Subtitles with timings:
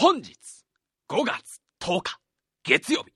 [0.00, 0.30] 本日
[1.08, 2.20] 5月10日
[2.62, 3.12] 月曜日。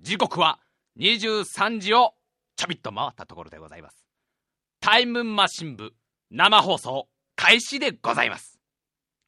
[0.00, 0.58] 時刻は
[0.98, 2.14] 23時を
[2.56, 4.04] ちょびっと回ったところでございます。
[4.80, 5.92] タイムマシン部
[6.28, 7.06] 生放送
[7.36, 8.58] 開始でございます。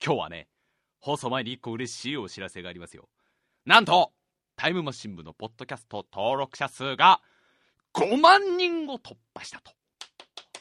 [0.05, 0.49] 今日はね
[0.99, 3.09] 放送前に1個嬉しいお知らせがありますよ。
[3.65, 4.11] なんと
[4.57, 7.21] タイムマシン部のポッドキャスト登録者数が
[7.95, 9.71] 5万人を突破したと。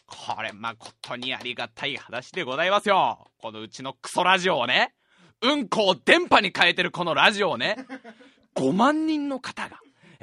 [0.06, 3.32] これ誠にありがたい話でございますよ。
[3.40, 4.94] このうちのクソラジオをね
[5.44, 7.86] うんこを電波に変えてるこのラジオをね
[8.56, 9.80] 5万人の方が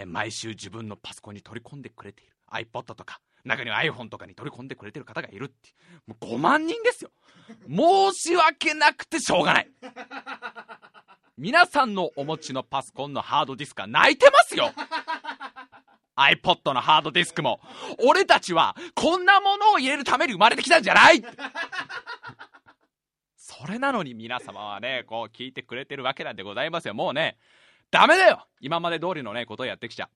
[0.07, 2.33] 毎週自分のパソコンに取り込んでくれている。
[2.51, 5.71] iPod とか中には iPhone とかに取り込んでくれてる方がいるって
[6.07, 7.11] もう5万人ですよ。
[7.69, 9.71] 申し訳なくてしょうがない。
[11.37, 14.73] 皆さんのお持ちのパソコンのハードディスクは泣いてますよ。
[16.17, 17.61] iPod のハードディスクも。
[18.07, 21.23] 俺たちはこんなものを入れるために生まれてきたんじゃない。
[23.61, 26.95] それなのに皆様はねこう聞いてくれてるわけなんでございますよ。
[26.95, 27.37] もうね
[27.91, 28.47] ダメだよ。
[28.61, 30.09] 今まで通りのねことをやってきちゃ。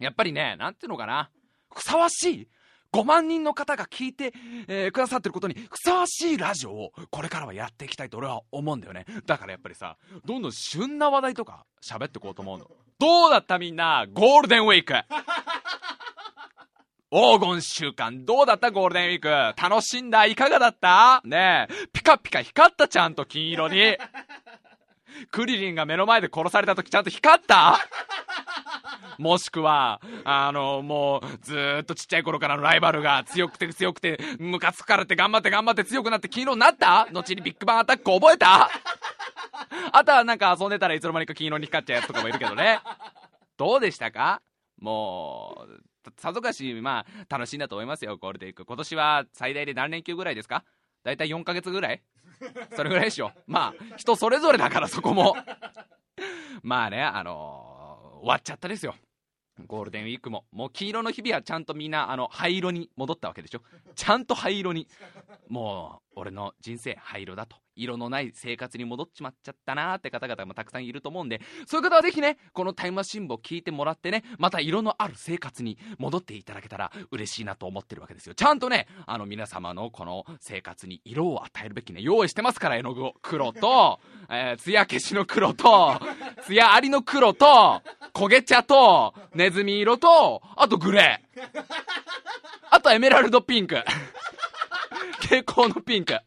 [0.00, 1.30] やっぱりねなんていうのかな。
[1.72, 2.48] ふさわしい
[2.92, 4.32] 5万人の方が聞いて、
[4.68, 9.04] えー、くださってることにふさわしいラジオをこれからはやっていきたいと俺は思うんだよね。
[9.26, 12.70] だからやっぱりさどんどん旬な話題とか喋ってこうと思うの。
[12.98, 14.94] どうだったみんなゴールデンウィーク。
[17.14, 18.72] 黄金週間どうだった？
[18.72, 20.26] ゴールデンウィーク楽しんだ？
[20.26, 21.22] いかがだった？
[21.24, 21.86] ねえ。
[21.92, 23.96] ピカピカ光ったちゃんと金色に。
[25.30, 27.78] クリリンが目の前で殺された時ちゃんと光った？
[29.18, 37.06] もしくは、あの、もう、ずっとちっちゃい頃からのライバルが強くて強くて、ムカつくからって頑張って頑張って強くなって黄色になった？
[37.12, 38.68] 後にビッグバンアタック覚えた？
[39.92, 42.80] あとはなんか遊んでたらいつの間にか金色に光っちゃうやつとかもいるけどね。
[43.56, 44.42] どうでしたか？
[44.80, 45.80] もう、
[46.16, 48.64] さぞかし、まあ、楽しいんだと思いますよ、ゴールデンウィーク。
[48.64, 50.64] 今年は最大で何連休ぐらいですか？
[51.02, 52.02] 大体4ヶ月ぐらい？
[52.76, 53.30] それぐらいでしょ。
[53.46, 55.36] まあ、人それぞれだからそこも。
[56.62, 57.74] まあね、あのー
[58.24, 58.94] 終わっちゃったですよ。
[59.66, 60.46] ゴールデンウィークも。
[60.50, 63.60] もう黄色の日々はちゃんとみんな、あの、灰色に戻ったわけでしょ。
[63.94, 64.88] ちゃんと灰色に。
[65.48, 67.58] もう、俺の人生灰色だと。
[67.76, 78.34] 色のない生活に戻っちまっちゃったなーって方々もたくさんいると思うんで、そういう方はぜひね、このタイムマシン部を聞いてもらってね、また色のある生活に戻っていただけたら嬉しいなと思ってるわけですよ。
[78.34, 83.14] ちゃんとね、あの皆様のこの生活に色を与えるべきね、用意してますから、絵の具を。
[83.22, 86.00] 黒と、えー、艶消しの黒と、
[86.46, 91.64] 艶ありの黒と、焦げ茶と、ネズミ色と、あとグレー。
[92.70, 93.82] あとエメラルドピンク。
[95.20, 96.18] 蛍光のピンク。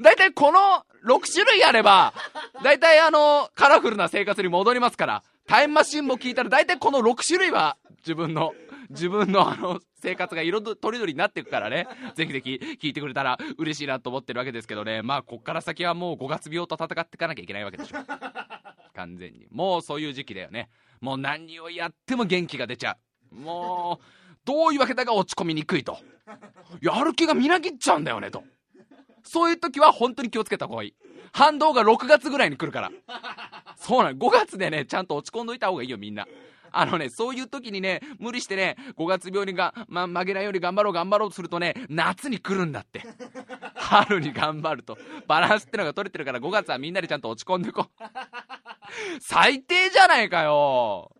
[0.00, 0.58] だいたいこの
[1.04, 2.14] 6種類あれば、
[2.62, 8.54] だいたいあの、カラフルな生活に戻りますから、タイムマシンも聞いたらだいたいこの6種類は自分の、
[8.88, 17.96] 自分のあの、生活が色とりどりになっていくからね、ぜひぜひ聞いてくれたら嬉しいなと思ってるわけですけどね、まあ、こっから先はもう5月病と戦っていかなきゃいけないわけでしょ。
[18.94, 19.46] 完全に。
[19.50, 20.70] もうそういう時期だよね。
[21.00, 22.96] もう何をやっても元気が出ちゃ
[23.32, 23.34] う。
[23.34, 24.04] もう、
[24.44, 25.98] どういうわけだが落ち込みにくいと。
[26.80, 28.42] やる気がみなぎっちゃうんだよね、と。
[29.24, 30.94] そういう時は本当に気をつけた方がいい。
[31.32, 32.90] 反動が6月ぐらいに来るから。
[33.76, 34.16] そうなの。
[34.16, 36.26] 5月でね、ちゃんと落ち込んどいた方がいいよ、みんな。
[36.72, 43.02] あのね、そういう時にね、無理してね、5月病にが、ま、曲げないように頑張ろう頑張ろうとするとね、夏に来るんだって。
[43.74, 44.96] 春に頑張ると。
[45.26, 48.04] バランスってのが取れてるから5月はみんなでちゃんと落ち込んでこう。
[49.20, 51.12] 最低じゃないかよ。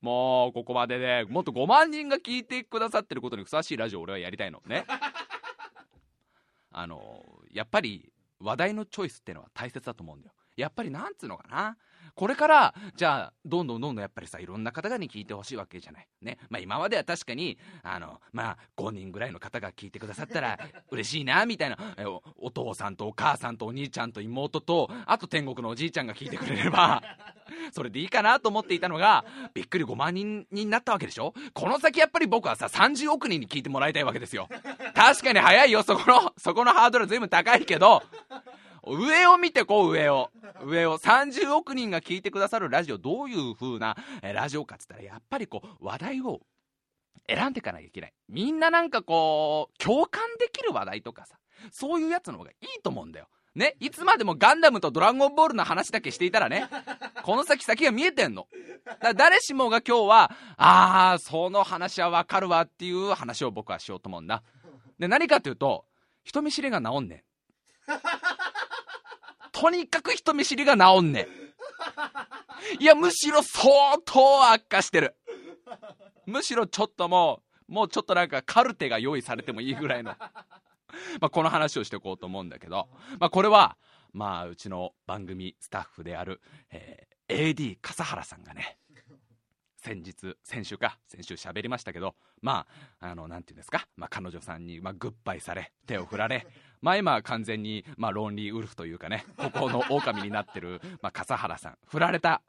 [0.00, 4.60] もう、ここまでで、ね、もっと5万人が聞いてくださってることにふさわしいラジオ俺はやりたいの。
[4.66, 4.84] ね。
[6.72, 10.34] あの、やっぱり話題のチョイスっていうのは大切だと思うんだよ。
[10.56, 11.76] やっぱりなんつうのかな。
[12.14, 16.06] これから、じゃあ、どんどんどんどんやっぱりさ、いろんな方々に聞いてほしいわけじゃない。
[16.20, 16.38] ね。
[16.50, 20.58] まあ今までは確かに、あの、まあ5人ぐらいの方が聞いてくださったら
[20.90, 22.22] 嬉しいな、みたいなお。
[22.36, 27.02] お父さんとお母さんとお兄ちゃんと妹と、あと天国のおじいちゃんが聞いてくれれば、
[27.72, 29.24] それでいいかなと思っていたのが、
[29.54, 31.32] びっくり5万人になったわけでしょ？
[31.54, 34.48] この先やっぱり僕はさ、30億人に聞いてもらいたいわけですよ。
[34.94, 38.02] 確かに早いよ、そこの、そこのハードルは随分高いけど、
[38.84, 40.30] 上を見てこう、上を。
[40.64, 40.98] 上を。
[40.98, 46.40] 30億人が聞いてくださるラジオ、どういう風な、ラジオかっつったら、やっぱりこう、話題を
[47.28, 48.12] 選んでいかなきゃいけない。
[48.28, 51.36] みんななんかこう、共感できる話題とかさ、
[51.70, 53.28] そういうやつの方がいいと思うんだよ。
[53.54, 56.68] ね、いつまでもガンダムとドラゴンボールの話だけしていたらね、
[57.22, 58.48] この先先が見えてんの。
[59.00, 64.42] だ誰しもが今日は、あー、その話はわかるわっていう話を僕はしようと思うんだ。
[64.98, 65.84] で、何かっていうと、
[66.24, 67.22] 人見知りが治んねん。
[69.52, 71.26] とにかく人見知りが治んねん。
[72.82, 75.14] いや、むしろ相当悪化してる。
[76.26, 80.14] むしろちょっともう、もうちょっとなんかカルテが用意されてもいいぐらいの。
[81.20, 82.88] まあ、この話をしていこうと思うんだけど、
[83.18, 83.76] まあ、これは、
[84.12, 86.40] まあうちの番組スタッフである、
[86.70, 88.78] えー、AD 笠原さんがね
[89.76, 92.66] 先日先週か先週喋りましたけどま
[93.00, 96.46] ああのなんていうんですか、まあ、彼女さんに、まあ、グッバイされ手を振られ
[96.82, 102.42] まあ今完全に、まあ、ロンリーウルフというかねここの狼になってる、 まあ、笠原さん振られた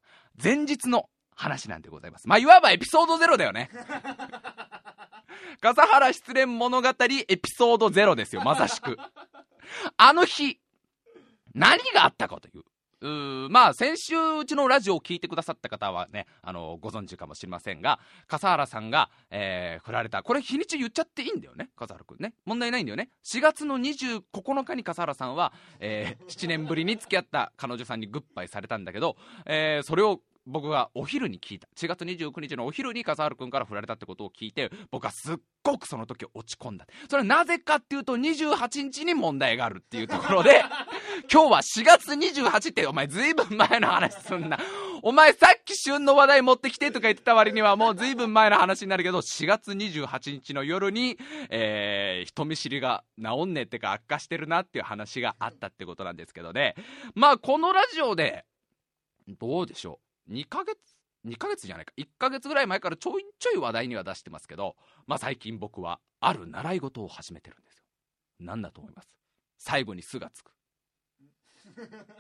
[0.44, 2.28] 前日の話なんでございます。
[2.28, 3.70] まあいわばエピソード0だよね。
[5.62, 6.94] 笠原失恋物語エ
[7.38, 8.98] ピソード0ですよまさしく。
[9.98, 10.60] あの日
[11.54, 12.64] 何があったかという。
[13.04, 20.24] うまあ先週うちのラジオを聞いてくださった方はねあのご存知かもしれませんが笠原さんが、えー、振られた。
[20.24, 22.34] これ日にち言っちゃっていいんだよね笠原君ね。
[22.46, 23.10] 問題ないんだよね。
[23.26, 24.24] 4月の29
[24.64, 31.68] 日に笠原さんは、えー、7年ぶりに付き合った彼女さんにグッバイされたんだけど、えー、それを僕がお昼に聞いた。
[31.78, 36.86] 4月29日のお昼に笠原君から振られたってことを聞いて僕はすっごくその時落ち込んだ。
[37.10, 40.64] それはなぜかっていうと28日に問題があるっていうところで
[41.32, 44.60] 今日は4月28ってお前ずいぶん前の話すんな。
[45.02, 51.18] お前さっき旬の話題持ってきてとか言ってた割にはもうずいぶん前の話になるけど4月28日の夜に、
[51.50, 56.76] えー、人見知りが治んねえってか悪化してるなっていう話があったってことなんですけどね。
[57.16, 58.46] まあこのラジオで
[59.28, 60.00] どうでしょ
[60.30, 60.34] う。
[60.34, 60.78] 2ヶ月
[61.26, 61.94] 2ヶ月じゃないか。
[61.98, 67.84] 1ヶ月ぐらい前からちょいちょい話題には出してますけど、まあ、最近僕はある習い事を始めてるんですよ。
[68.40, 69.10] 何だと思います？
[69.58, 70.53] 最後に「す」がつく。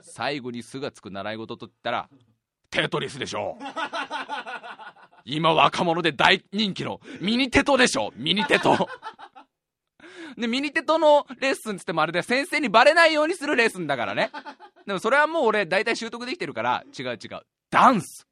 [0.01, 2.09] 最後に「す」がつく習い事といったら
[2.69, 3.57] テトリスでしょ
[5.25, 8.89] 今若者で大人気のミニテトでしょミニテト。
[10.38, 14.31] でミニテトのレッスンつってもあれで先生にバレないようにするレッスンだからね。
[14.85, 17.41] でもそれはもう俺大体習得できてるから違う違う。
[17.69, 18.27] ダンス、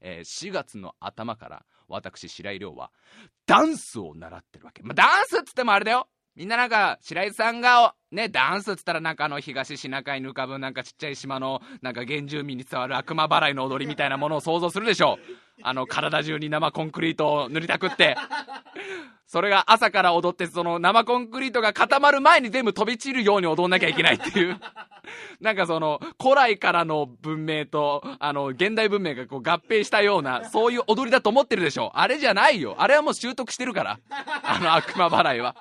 [0.00, 2.90] えー、4月の頭から私白井亮は
[3.46, 6.08] ダンスを習ってるわけ、まあ、ダンスっつってもあれだよ。
[6.36, 18.16] みんななんか白井さんがねダンスっつったらなんかあの東シナ海に浮かぶなんかちっちゃい島のなんか原住民に伝わる悪魔払いの踊りみたいなものを想像するでしょうあの体中に生コンクリートを塗りたくって
[19.30, 24.58] それが朝から踊って、その生コンクリートが固まる前に全部飛び散るように踊んなきゃいけないっていう。
[25.40, 31.92] なんかその、古来からの文明と、あの、現代文明がこう合併したような、そういう踊りだと思ってるでしょ。
[31.94, 32.74] あれじゃないよ。
[32.78, 34.00] あれはもう習得してるから。
[34.10, 35.54] あの悪魔払いは。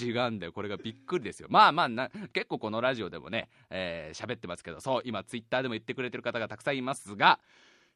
[0.00, 0.52] 違うんだよ。
[0.52, 1.48] これがびっくりですよ。
[1.50, 7.40] まあまあな、結構このラジオでもね、えー、喋ってますけど、そう、今ツイッターでも言ってくれてる方がたくさんいますが、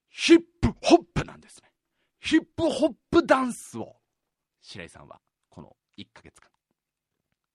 [0.09, 1.71] ヒップホップなんですね。
[2.21, 3.97] ヒップホップダンスを
[4.61, 6.51] 白井さんはこの1ヶ月間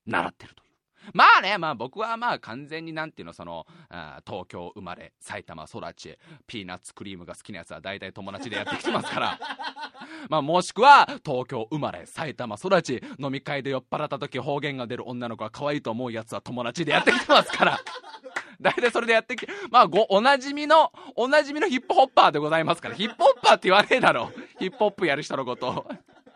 [0.06, 0.65] 習ってると
[1.14, 6.18] まあね、まあ僕はまあ完全になんていうの、その、あ東京生まれ、埼玉育ち、
[6.48, 9.40] ピーナッツクリームが好きなやつは大体友達でやってきてますから。
[10.30, 17.80] まあもしくは、東京生まれ、埼玉育ち、飲み会で酔っ払った時方言が出る女の子が可愛いと思うやつは友達でやってきてますから。
[18.62, 24.32] 大体それでやってきて、まあご、おなじみの、おなじみのヒップホッパーでございますから、ヒップホッパーって言わねえだろ。
[24.60, 25.86] ヒップホップやる人のことを。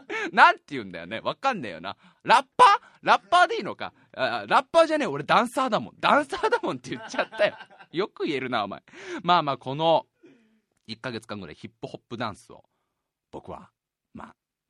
[0.33, 1.19] なんて言うんだよね。
[1.21, 1.95] わかんねえよな。
[2.23, 2.67] ラッパー？
[3.01, 3.93] ラッパーでいいのか？
[4.15, 5.07] あラッパーじゃねえ。
[5.07, 5.95] 俺ダンサーだもん。
[5.99, 7.55] ダンサーだもんって言っちゃったよ。
[7.91, 8.83] よく言えるな、お前。
[9.23, 10.05] まあまあ、この
[10.87, 12.63] 1ヶ月間ぐらいヒップホップダンスを
[13.31, 13.69] 僕は、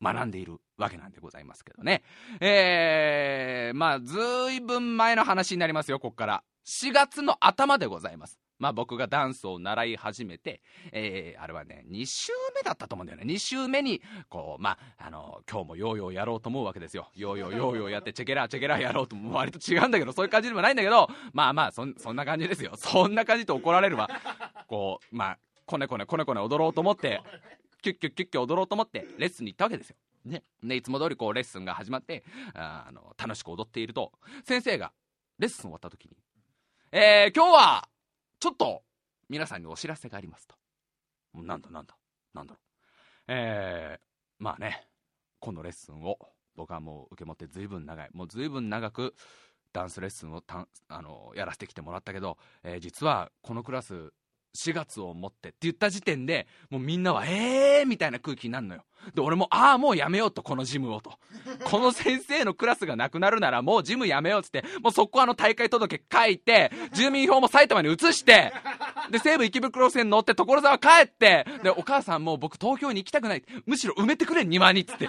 [0.02, 2.02] 学んでいるわけなんでございますけどね。
[2.40, 4.18] えー、まあ、ず
[4.52, 6.42] いぶん前の話になりますよ、こっから。
[6.66, 8.38] 4月の頭でございます。
[8.60, 10.60] まあ僕がダンスを習い始めて、
[10.92, 13.24] えー、あれはね、2週目だったと思うんだよね。
[13.24, 17.08] 2週目に、こう、まあ、あの、今日もヨーヨーやろうと思うわけですよ。
[17.14, 22.72] ヨーヨーヨーヨーやって、チェケラーチェケラーやろうとも割と違うんだけど、そういう感じでもないんだけど、まあまあ、そそんな感じですよ。
[22.76, 24.10] そんな感じと怒られるわ。
[24.68, 27.22] こう、まあ、こねこねこねこね踊ろうと思って、
[27.80, 29.96] キュッキュッキュッキュ踊ろうと思って、レッスンに行ったわけですよ。
[30.24, 30.42] ね。
[30.62, 34.12] で、いつも通りこう、レッスンが始まって、あの、楽しく踊っていると、
[34.44, 34.92] 先生が、
[35.38, 36.16] レッスン終わった時に、
[36.92, 37.88] えー、今日は、
[38.38, 38.82] ちょっと、
[39.28, 40.56] 皆さんにお知らせがありますと。
[41.34, 41.96] なんだなんだ、
[42.34, 42.70] なんだろう。
[43.28, 44.00] えー、
[44.38, 44.88] まあね、
[45.38, 46.18] このレッスンを
[46.56, 49.14] 僕はもう受け持ってずいぶん長い、もうずいぶん長く
[49.72, 54.12] ダンスレッスンをたあのやらせてきてもらったけど、えー、実はこのクラス
[54.56, 58.82] 4月をもってって言った時点でもうみんなはえーみたいな空気になるのよ。
[59.14, 61.18] で俺もああもうやめようとこのジムをと。
[61.64, 68.52] この先生のクラスがなくなるならもうジムやめようっつってもうそこあの大会届書いて住民票も埼玉に移して
[69.10, 75.08] で西武池袋線乗って所沢帰ってでお母さんもう僕東京に行きたくないむしろ埋めてくれ庭にっつって。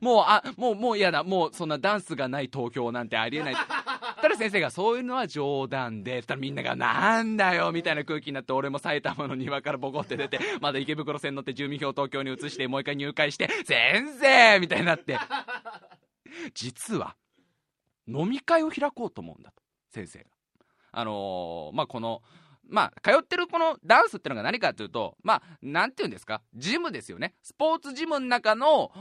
[0.00, 1.22] もうあもうもう嫌だ。
[1.24, 3.54] もうそんなダンスがない東京なんてありえない。
[3.54, 6.22] たら先生がそういうのは冗談で。
[6.22, 15.18] たらみんながなんだよみたいな空気になって俺も埼玉の庭からボコって出てまだ池袋線乗って住民票東京に移してもう一回入会して先生みたいになって。
[16.54, 17.16] 実は
[18.08, 20.24] 飲み会を開こうと思うんだと先生が。
[20.92, 22.22] あのーまあ、この、
[22.68, 27.34] まあ、通ってるこのダンスってのが何かというと、まあ、なんていうんですか、ジムですよね。
[27.42, 28.92] スポーツジムの中の、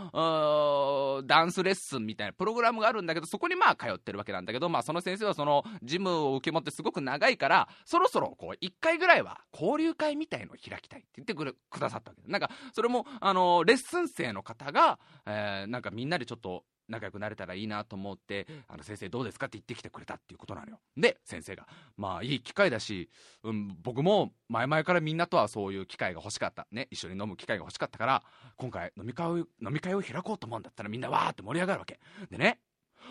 [1.26, 12.32] ダンスレッスンみたいなプログラムがあるんだけど、そこにまあ通ってるわけなんだけど、まあ、その先生はそのジムを受け持ってすごく長いから、そろそろこう、一回ぐらいは交流会みたいのを開きたいって言ってくれくださったわけです。
[12.32, 20.80] なんか、それも、あのレッスン生の方が、えーなんかみんなでちょっと、仲良くなれたらいいなと思って、あの先生どうですかって言ってきてくれたっていうことなのよ。
[20.98, 23.10] で、先生が、まあいい機会だし、
[23.44, 26.68] うん、僕も前々からみんなとはそういう機会が欲しかった。
[26.72, 28.24] ね、一緒に飲む機会が欲しかったから、
[28.58, 32.00] 今回飲み会を、飲み会を開こうと思うんだったらみんなわーって盛り上がるわけ。
[32.30, 32.60] でね、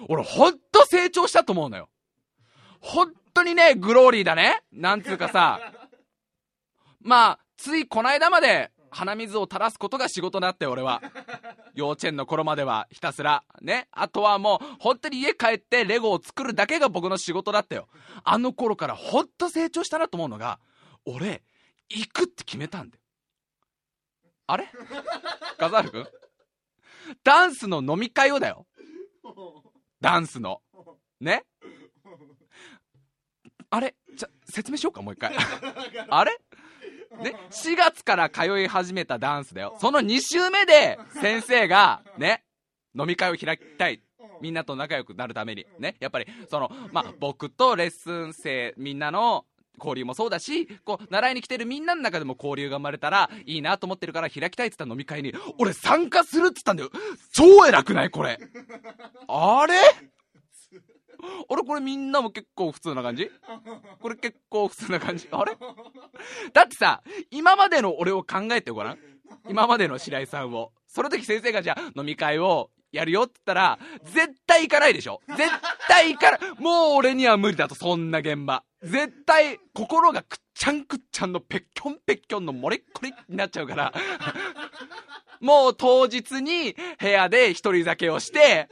[0.09, 1.89] 俺ほんと成長したと思うのよ。
[2.81, 4.63] 本当にね、グローリーだね。
[4.73, 5.73] なんつうかさ、
[7.01, 11.03] まあ、ついこの間まで鼻水を垂らすことが仕事だって俺は。
[11.75, 13.45] 幼稚園の頃まではひたすら。
[13.61, 13.89] ね。
[13.91, 17.89] あとはもう、本当に家帰ってレゴを作るだけが僕の仕事だったよ。
[18.23, 20.61] あの頃から本当成長したなと思うのが、
[21.05, 21.43] 俺、
[21.89, 23.03] 行くって決めたんだよ。
[24.47, 24.71] あれ？
[25.59, 26.09] 笠原くん
[27.23, 28.67] ダンスの飲み会をだよ。
[30.01, 30.63] ダンスの。
[31.21, 31.45] ね？
[33.71, 33.97] あれ？
[34.15, 35.35] じゃ、説明しようか、もう一回。
[36.09, 36.39] あれ？
[37.23, 39.77] ね、4月から通い始めたダンスだよ。
[39.81, 42.45] その2週目で、先生が、ね、
[42.99, 44.01] 飲み会を開きたい。
[44.41, 45.67] みんなと仲良くなるために。
[45.79, 49.45] ね、やっぱり、その、まあ、僕とレッスン生、みんなの、
[49.79, 56.91] 交流もそうだし、こう、習いに来てるみんなの中でも交流が生まれたらいいなと思ってるから開きたいって言った飲み会に、俺参加するって言ったんだよ。
[57.33, 58.39] 超偉くないこれ。
[59.29, 59.75] あれ？
[59.75, 60.14] 俺
[61.65, 63.31] これみんなも結構普通な感じ？
[64.01, 65.29] これ結構普通な感じ？
[65.31, 65.57] あれ？
[66.53, 68.99] だってさ、今までの俺を考えてごらん。
[69.49, 70.73] 今までの白井さんを。
[70.87, 75.41] その時先生がじゃあ飲み会をやるよって言ったら、絶対行かないでしょ絶
[75.89, 76.41] 対行かない。
[76.59, 78.63] もう俺には無理だと、そんな現場。
[78.83, 83.93] 絶対、心がくっちゃんくっちゃんのぺっきょんぺっきょんのもれっこりになっちゃうから。
[85.45, 88.69] もう当日に部屋で一人酒をして、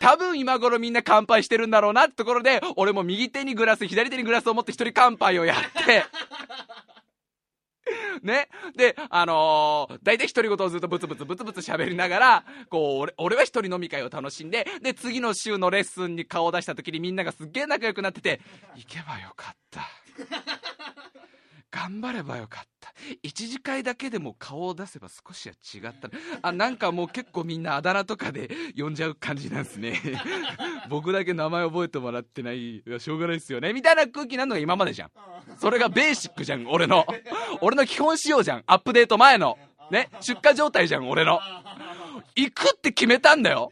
[0.00, 6.04] 多分今頃みんな乾杯してるんだろうなってところで、俺も右手にグラス、左手にグラスを持って一人乾杯をやって、
[8.22, 8.48] ね？
[8.76, 18.40] で、あのー、大体独り言をずっとブツブツブツブツ喋りながら、こう、俺、俺は一人飲み会を楽しんで、で、次の週のレッスンに顔を出した時にみんながすっげえ仲良くなってて、
[18.76, 19.82] 行けばよかった。
[21.72, 22.92] 頑張ればよかった。
[23.22, 26.10] 一次会だけでも顔を出せば少しは違った。
[26.42, 30.00] あ、なんかもう結構みんなあだ名とかで呼んじゃう感じなんですね。
[30.90, 32.78] 僕だけ名前覚えてもらってない。
[32.78, 33.72] いや、しょうがないっすよね。
[33.72, 35.10] みたいな空気なのが今までじゃん。
[35.58, 37.06] それがベーシックじゃん、俺の。
[37.60, 38.64] 俺の基本仕様じゃん。
[38.66, 39.56] アップデート前の。
[39.90, 40.08] ね。
[40.20, 41.40] 出荷状態じゃん、俺の。
[42.34, 43.70] 行くって決めたんだよ。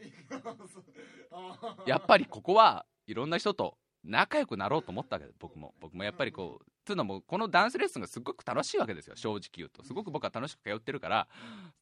[1.85, 9.15] やっぱりここはいろんな人と仲良くなろうと思ったわけで僕も僕もやっぱりこうというのもこのダンスレッスンがすごく楽しいわけですよ。
[9.15, 9.83] 正直言うと。
[9.83, 11.27] すごく僕は楽しく通ってるから。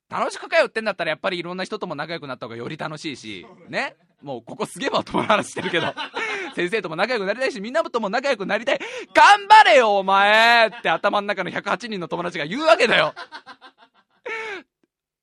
[0.10, 3.46] 楽しく通ってんだったらやっぱりいろんな人とも仲良くなった方がより楽しいし。
[3.70, 3.96] ね？
[4.22, 5.94] もうここすげえまともな話してるけど。
[6.56, 8.80] 先生とも仲良くなりたいしみんなとも仲良くなりたい。
[9.14, 13.14] 頑張れよお前って頭の中の108人の友達が言うわけだよ。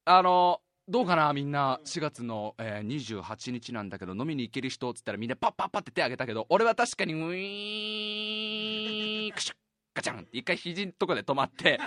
[0.06, 1.80] あのどうかなみんな。
[1.84, 9.56] 4月の、えー28日なんだけど飲みに行ける人っつったらみんなパッパッパって手挙げたけど俺は確かにウィーンクシュッ
[9.94, 11.78] ガチャンって一回肘のとこで止まって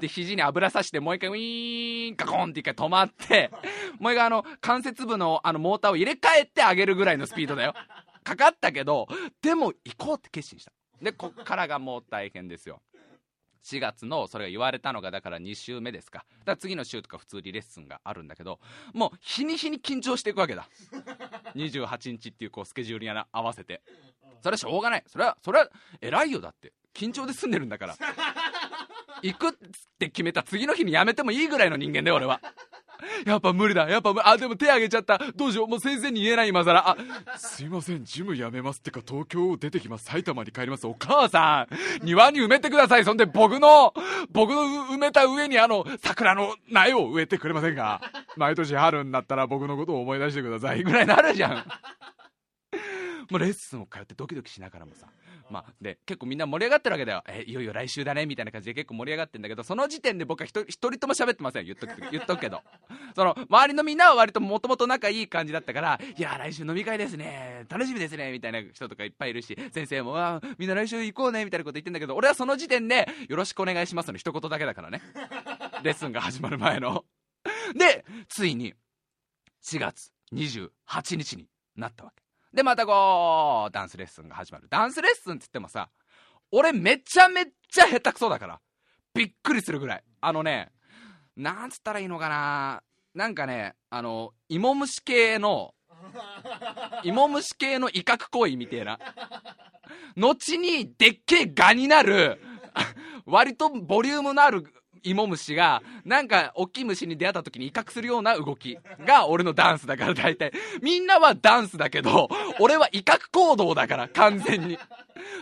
[0.00, 3.50] で肘に油さしてもう一回ウィーンガコンって一回止まって
[3.98, 7.74] もう一回あの関節部のあのモーターを入れ替えて上げるぐらいのスピードだよ。
[8.24, 9.06] かかったけど
[9.40, 10.72] でも行こうって決心した。
[11.00, 12.82] でこっからがもう大変ですよ。
[13.64, 16.24] 4月のそれが言われたのがだから2週目ですか。
[16.40, 18.58] だから次の週とか普通にレッスンがあるんだけど
[18.94, 20.68] もう日に日に緊張していくわけだ。
[21.54, 23.82] 28日っていうこうスケジュールに合わせて。
[24.40, 25.04] それはしょうがない。
[25.06, 26.72] それはそれは偉いよだって。
[26.94, 27.96] 緊張で済んでるんだから。
[29.22, 29.52] 行くっ
[29.98, 32.40] て決めた次の日にやめてもいいぐらいの人間だよ俺は。
[33.24, 33.88] やっぱ無理だ。
[33.88, 35.18] やっぱ無あでも手挙げちゃった。
[35.36, 35.68] どうしよう。
[35.68, 36.88] もう先生に言えない今更。
[36.88, 36.96] あ
[37.36, 38.04] すいません。
[38.04, 40.04] ジムやめますってか東京を出てきます。
[40.04, 40.86] 埼玉に帰ります。
[40.86, 42.04] お母さん。
[42.04, 43.04] 庭に埋めてください。
[43.04, 43.94] そんで僕の
[44.30, 48.00] 僕の埋めた上にあの桜の苗を植えてくれませんか。
[48.36, 50.82] 毎年春になったら僕のことを思い出してください。
[50.82, 51.54] ぐらいになるじゃん。
[53.30, 55.06] もうレッスンを通ってドキドキしながらもさ。
[55.50, 57.22] まあ、で結構みんな盛り上がってるわけだよ。
[57.28, 58.26] えいよいよ来週だね。
[58.26, 61.64] みたいな感じで結構盛り上がってんだけどその時点で僕は一人とも喋ってません。
[61.64, 62.62] 言っとく言っとくけど。
[63.14, 67.66] その周りのみんなは割ともともと仲いい感じだったからいや来週飲み会ですね。
[67.68, 68.32] 楽しみですね。
[68.32, 71.44] みたいな人とかいっぱいいるし先生もあみんな来週行こうね。
[71.44, 75.00] みたいなこと言ってんだけど俺はその時点でよろしくお願いしますの一言だけだからね。
[75.82, 77.04] レッスンが始まる前の。
[77.74, 78.74] でついに
[79.62, 85.90] 4月28日になったわけでまたこうダンスレッスンが始まるダンスレッスンっつってもさ
[86.50, 88.60] 俺めちゃめちゃ下手くそだから。
[89.14, 90.04] びっくりするぐらい。
[90.20, 90.70] あのね、
[91.36, 92.82] なんつったらいいのかな
[93.14, 95.74] なんかね、あの、芋虫系の、
[97.04, 98.98] 芋虫系の威嚇行為みたいな。
[100.16, 102.40] 後にでっけえガになる、
[103.26, 104.64] 割とボリュームのある
[105.10, 110.52] 芋虫が、なんか、大きい虫に出会った時に威嚇するような動きが俺のダンスだから大体。
[110.82, 112.28] みんなはダンスだけど、
[112.60, 114.78] 俺は威嚇行動だから、完全に。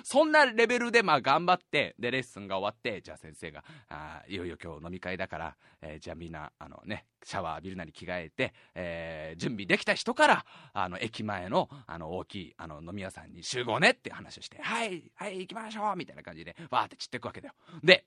[0.03, 17.55] そんなレベルで、まあ頑張って、で、レッスンが終わって、じゃあ先生が、あいよいよ今日飲み会だから、えー、じゃあみんな、あのね、シャワー浴びるなり着替えて、えー、準備できた人から、あの、駅前の、あの、大きい、あの、飲み屋さんに集合ねって話をして、はい、はい、行きましょうみたいな感じで、わーって散っていくわけだよ。
[17.83, 18.05] で、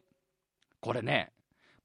[0.80, 1.32] これね、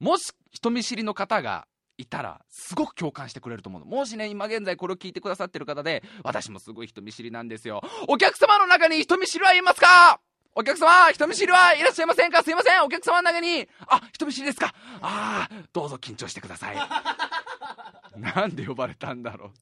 [0.05, 3.87] もし人見知りの方がいたらすごく共感してくれると思うの。
[3.87, 7.81] もしね今現在これを聞いてくださってる方で私もすごい人見知りなんですよ。
[8.07, 10.21] お客様の中に人見知りはいますか？
[10.55, 12.43] お客様人見知りはいらっしゃいませんか？
[12.43, 12.85] すいません。
[12.85, 14.75] お客様の中にあ人見知りですか？
[15.01, 16.77] ああどうぞ緊張してください。
[18.21, 19.53] なんで呼ばれたんだろ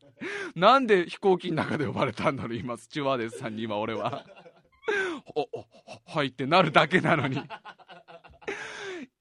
[0.56, 0.58] う。
[0.58, 4.24] なんで飛行機の中で呼ばれたんだろう今スチュワーデスさんに今俺は。
[5.36, 5.66] おお
[6.06, 7.40] はいってなるだけなのに。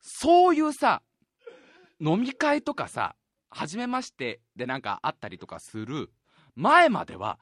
[0.02, 1.02] そういうさ、
[2.02, 3.16] 飲み会とかさ、
[3.50, 6.12] 初めましてでなんかあったりとかする
[6.56, 7.40] 前までは、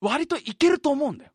[0.00, 1.30] 割といけると思うんだよ。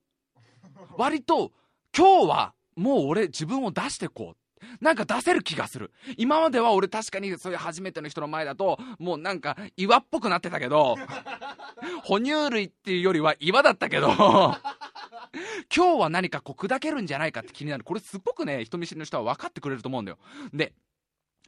[0.97, 1.51] 割と、
[1.95, 4.37] 今日はもう俺自分を出してこう。
[4.81, 5.91] なんか出せる気がする。
[6.17, 10.95] 今までは俺確かにそういう初めての人の前だと、もうなんか岩っぽくなってたけど、
[12.03, 14.57] 哺乳類っていうよりは岩だったけど、今
[15.69, 17.83] 日は何かこう砕けるんじゃないかって気になる。
[17.83, 20.17] これすっごくね、人見知りの人は分かってくれると思うんだよ。
[20.53, 20.73] で、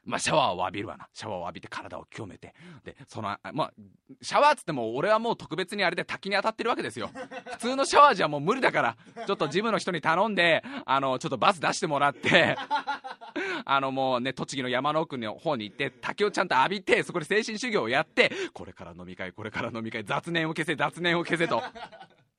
[0.09, 1.07] まあ、シャワーを浴びるわな。
[1.13, 2.53] シャワーを浴びて体を清めて。
[2.83, 3.73] で、その、まあ、
[4.21, 7.09] シャワーっつっても俺はもう特別にあれで滝に当たってるわけですよ。
[7.51, 12.57] 普通のシャワーじゃもう無理だから、ちょっとジムの人に頼んで、あの、ちょっとバス出してもらって、
[13.65, 21.62] あのもうね、栃木の山の奥の方に行って、滝をちゃんと浴びて、そこで精神修行をやって、これから飲み会、これから飲み会、雑念を消せ、雑念を消せと。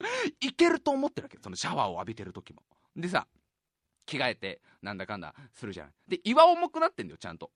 [0.40, 2.62] いけると思ってるわけそのシャワーを浴びてる時も
[2.96, 3.26] でさ
[4.06, 7.50] 着替えてなんだかんだするじゃないで岩重くなってんだよちゃんと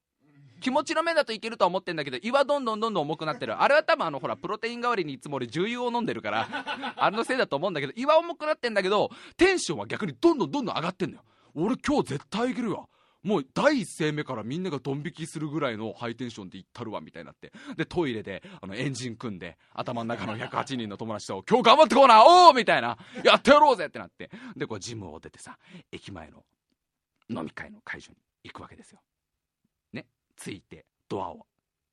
[0.64, 6.48] 気持ちの目だといけるとは思ってんだけど岩どんどんどんどん重くなってるあれは多分あのほらプロテイン代わりにいつも俺重油を飲んでるから
[6.96, 11.22] あれのせいだと思うんだけど岩重くなってんだけどテンションは逆にどんどんどんどん上がってんのよ
[11.54, 12.86] 俺今日絶対いけるわ
[13.22, 25.58] もう第一声目からみんながドン引きするぐらいのハイテンションで行ったるわみたいになってでトイレであのエンジン組んで頭の中の108人の友達と「今日頑張ってこうなおお!」みたいな「やってやろうぜ!」ってなってでこうジムを出てさ
[25.92, 26.42] 駅前の
[27.28, 29.00] 飲み会の会場に行くわけですよ。
[30.36, 31.46] ね着いてドアを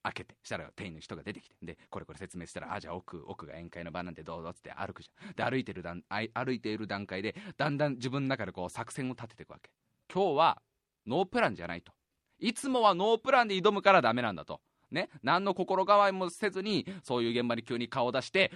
[0.04, 9.70] 開けてしたら店員の人が出てきてでこれこれ説明したらあじゃあ奥奥が宴会の場なんてどうぞっつって歩くじゃんで歩いてる段歩いている段階でだんだん自分の中でこう作戦を立てていくわけ
[10.12, 10.62] 今日は
[11.08, 11.94] ノープランじゃないと。
[12.40, 14.62] いつもはノープランで挑むからダメなんだと。
[14.92, 15.10] ね。
[15.24, 18.52] 何の心構えもせずに、そういう現場に急に顔を出して、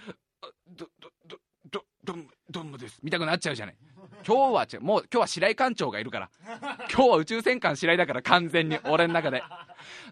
[0.67, 1.37] ど、ど、ど、
[1.71, 2.99] ど、どむ、どむです。
[3.01, 3.77] 見たくなっちゃうじゃない。
[4.27, 4.81] 今日は違う。
[4.81, 6.29] もう今日は白井艦長がいるから。
[6.93, 9.43] 今日は宇宙戦艦白井だから完全に俺の中で。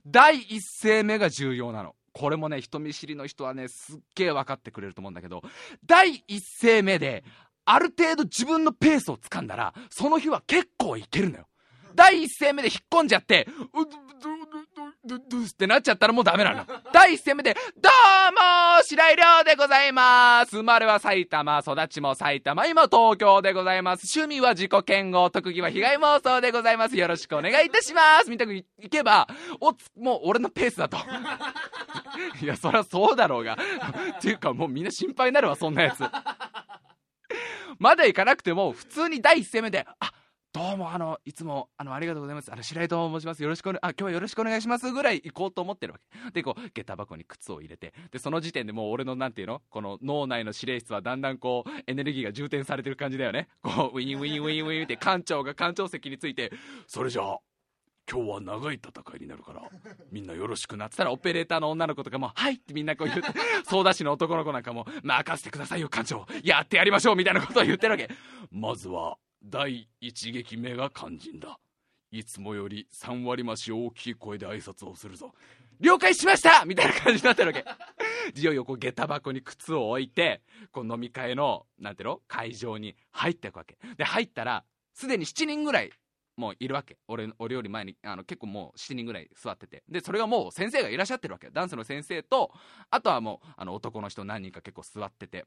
[0.06, 1.96] 第一声目が重要なの。
[2.14, 5.42] これもね、人見知りの人はね、すっげえ分かってくれると思うんだけど、
[5.86, 7.24] 第一声目で、
[7.66, 11.48] ある程度自分のペースをつかんだら、その日は結構いけるのよ。
[11.96, 14.03] 第一声目で引っ込んじゃって、う
[15.06, 16.66] ドゥドゥスってなっちゃったらもうダメなの。
[16.94, 24.08] 第一声目で、どうも白井亮でございます生まれは埼玉、育ちも埼玉、今東京でございます。
[24.18, 26.96] 趣味は自己嫌悪、特技は被害妄想でございます。
[26.96, 29.28] よろしくお願いいたしますみたくいけば、
[29.60, 30.96] おつ、もう俺のペースだと。
[32.42, 33.58] いや、そりゃそうだろうが。
[34.18, 36.02] っていうかもうみんな心配になるわ、そんなやつ。
[37.78, 40.14] まだ行かなくても、普通に第一声目で、あ、
[40.54, 42.54] どうも、あの、いつも、あの、ありがとうございます。
[42.54, 43.42] あの、白井と申します。
[43.42, 44.92] よろしくお、ね、あ、今日はよろしくお願いします。
[44.92, 46.32] ぐらい行こうと思ってるわけ。
[46.32, 49.64] で、こう、下駄箱に靴を入れて、で、その時点でもう俺の、なんていうの？
[49.72, 53.48] この脳内の指令室はだんだんこう、エネルギーが充填されてる感じだよね。
[53.64, 56.52] こう、ウィンウィンウィンウィンって、館長が館長席について、
[56.86, 57.40] それじゃあ、
[58.08, 59.64] 今日は長い戦いになるから、
[60.12, 63.28] みんなよろしくなってたら、オペレーターの女の子とかも、はいってみんなこう言って、
[63.66, 68.08] 相談師の男の子なんかも、任せてくださいよ、館長やってやりましょうみたいなことを言ってるわけ。
[68.52, 71.60] まずは、第一撃目が肝心だ。
[72.12, 75.34] いつもより3割増し大きい声で挨拶をするぞ。
[75.80, 76.64] 了解しました！
[76.66, 77.66] みたいな感じになってるわけ。
[78.40, 82.22] いよいよこう下駄箱に靴を置いてこう飲み会のなんていうの？
[82.28, 83.78] 会場に入っていくわけ。
[83.98, 85.92] で入ったらすでに7人ぐらい
[86.38, 86.98] もういるわけ。
[87.08, 89.84] 俺俺より前にあの結構もう7人ぐらい座ってて。
[89.90, 92.54] でそれがもう先生がいらっしゃってるわけダンスの先生と
[92.92, 95.46] あとはもうあの男の人何人か結構座ってて。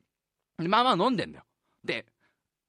[0.59, 1.45] まあまあ飲んでんだよ。
[1.85, 2.05] で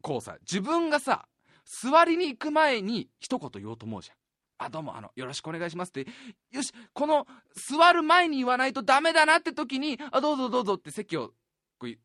[0.01, 1.27] こうさ自分がさ
[1.65, 4.17] 座りに行く前に一言言おうと思うじゃん。
[4.59, 6.07] あ、どうも、あの、よろしくお願いしますって、
[6.51, 11.33] よし、この、座る前に言わないとダメだなって時に、あ、どうぞどうぞって席を、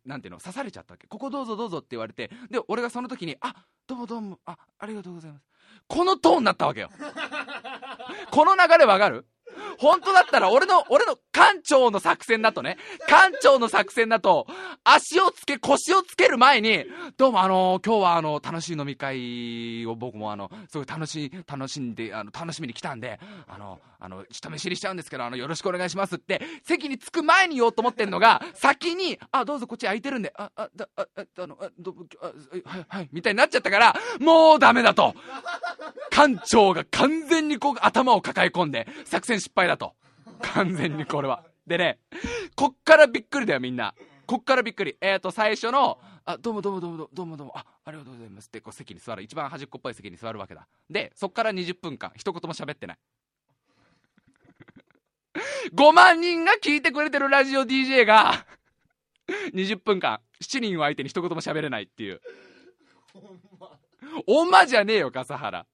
[0.04, 1.06] なんていうの、刺されちゃったわけ。
[1.06, 3.54] ここどうぞどうぞって言われて、で、俺がその時に、あ、
[3.86, 5.46] どうもどうも、あ、ありがとうございます。
[5.88, 6.90] このトーンになったわけよ。
[8.32, 9.26] この流れわかる？
[9.78, 12.76] 本当だったら俺の、俺の艦長の作戦だとね、
[13.08, 14.46] 艦長の作戦だと、
[14.84, 16.84] 足をつけ、腰をつける前に、
[17.16, 32.26] どうもあのー、今日はあの、楽しい飲み会を僕もあの、すごい楽しい、楽しんで、あの、楽しみに来たんで、あの、あの、人見知りしちゃうんですけど、あの、よろしくお願いしますって、席に着く前に言おうと思ってんのが、先に、あ、どうぞこっち空いてるんで、あ、あ、だ、あ、あ、あの、あ、ど、あ、
[32.68, 35.14] はい、はい、みたいになっちゃったから、もうダメだと。
[36.10, 39.94] 艦長が完全にこう、頭を抱え込んで、作戦失敗だと。
[40.42, 41.44] 完全にこれは。
[41.66, 41.98] でね、
[42.56, 43.94] こっからびっくりだよみんな。
[44.26, 44.96] こっからびっくり。
[45.00, 49.22] えっ、ー、と、最初の、あ、どうもどうもどうもどうもどうも、あ、ありがとうございますって、こう席に座る。
[49.22, 50.66] 一番端っこっぽい席に座るわけだ。
[50.88, 52.98] で、そっから20分間、一言も喋ってない。
[55.74, 58.46] 5万人が聞いてくれてるラジオ DJ が、
[59.54, 62.20] 20分間、7人を相手に一言も喋れないっていう。
[64.26, 65.66] おんまじゃねえよ、笠原。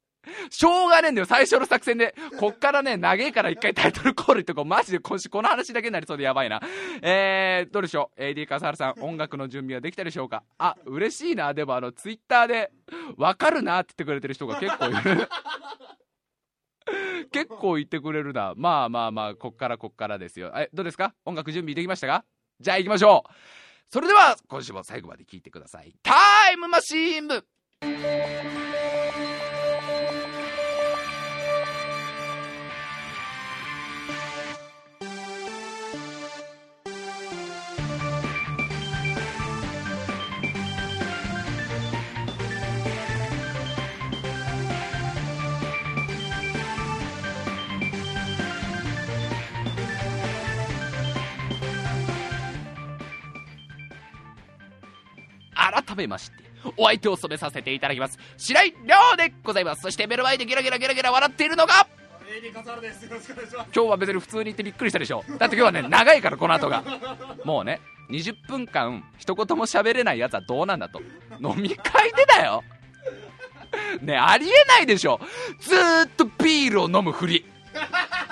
[0.51, 2.15] しょうがねえんだよ、最初の作戦で。
[2.39, 6.61] こっからね、長えから一回タイトルコールってこう、マジで今週この話だけになりそうでやばいな。
[7.03, 10.43] えー、どうでしょう ?AD 笠原さん、音楽の準備はできたでしょうか？
[10.59, 11.53] あ、嬉しいな。
[11.55, 12.71] でもあの、ツイッターで、
[13.17, 15.29] わかるなって言ってくれてる人が結構いる。
[17.33, 18.55] 結構言ってくれるな。
[18.57, 20.51] まあまあまあ、こっからこっからですよ。
[20.57, 21.15] え、どうですか？
[21.27, 22.25] 音楽準備できましたか？
[22.61, 23.33] じゃあ行きましょう。
[23.91, 25.95] それでは、今週も最後まで聞いてください。
[26.03, 26.15] タ
[26.53, 27.45] イムマシーン部
[55.99, 56.37] 改めまして、
[56.77, 59.83] お相手を務めさせていただきます、白井亮でございます。
[59.83, 61.89] そして目の前でゲラゲラゲラゲラ笑っているのが、
[63.75, 65.25] 今日は別に普通に言ってびっくりしたでしょ。
[65.39, 66.85] だって今日はね、長いから、この後が。
[67.43, 67.81] もうね、
[68.11, 71.01] 20分間、一言も喋れないやつはどうなんだと。
[71.41, 72.63] 飲み会でだよ。
[74.03, 75.21] ね、ありえないでしょ。
[75.59, 77.45] ずーっとビールを飲むふり。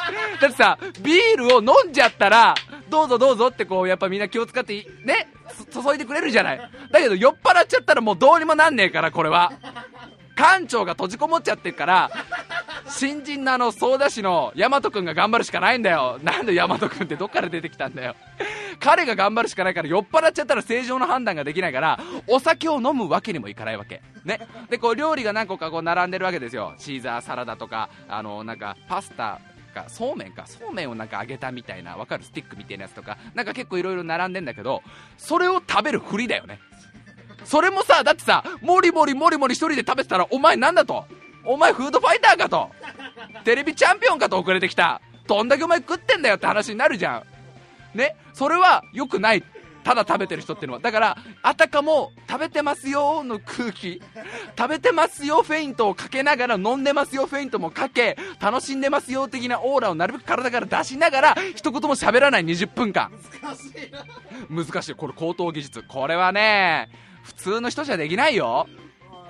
[0.40, 2.54] だってさ、ビールを飲んじゃったら、
[2.88, 5.28] どうぞどうぞってこう、やっぱみんな気を使って、ね、
[5.72, 6.70] 注いでくれるじゃない。
[6.90, 9.52] だけど酔っ払っちゃったらもうどうにもなんねえから、これは。
[10.36, 12.10] 館長が閉じこもっちゃってるから、
[12.88, 16.20] 新人のあの、ソーダ師の大和くんが頑張るしかないんだよ。
[16.22, 18.14] なんで大和くんってどっから出てきたんだよ。
[18.78, 24.02] 彼が頑張るしかないから酔っ払っちゃったら正常な判断ができないから、お酒を飲むわけにもいかないわけ。
[24.24, 24.46] ね。
[24.68, 26.74] で、こう料理が何個かこう並んでるわけですよ。
[26.76, 29.40] シーザーサラダとか、あの、なんかパスタ、
[29.76, 32.24] かそうめんかそうめんをなんか揚げたみたいなわかる？
[32.24, 33.18] スティックみたいなやつとか。
[33.34, 34.82] なんか結構いろいろ並んでんだけど
[35.18, 36.58] それを食べるふりだよね。
[37.44, 41.04] それもさだってさもりもりもりもり1人で食べてたらお前なんだと？
[41.44, 42.70] お前フードファイターかと？
[43.44, 45.00] テレビチャンピオンかと遅れてきた。
[45.26, 47.24] どんだけお前食ってんだよって話になるじゃ
[47.94, 47.98] ん。
[47.98, 48.16] ね？
[48.32, 49.44] それは良くない。
[49.86, 50.80] ただ食べてる人っていうのは。
[50.80, 54.02] だからあたかも食べてますよの空気。
[54.58, 63.12] 食べてますよフェイントをかけながら飲んでますよフェイントもかけ楽しんでますよ的なオーラをなるべく体から出しながら一言も喋らない20分間。
[63.40, 64.94] 難しい難しい。
[64.96, 65.84] これ高等技術。
[65.84, 66.88] これはね
[67.22, 68.66] 普通の人じゃできないよ。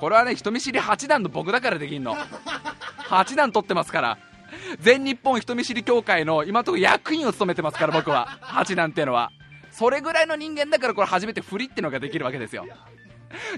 [0.01, 2.17] これはね人見知り8段の僕だからできんの。
[3.11, 4.19] 8段取ってますから。
[4.81, 8.39] 全日本人見知り協会の今のところ役員を務めてますから僕は。
[8.41, 9.31] 8段っていうのは。
[9.77, 12.65] それぐらいの人間だからこれ初めて振りってのができるわけですよ。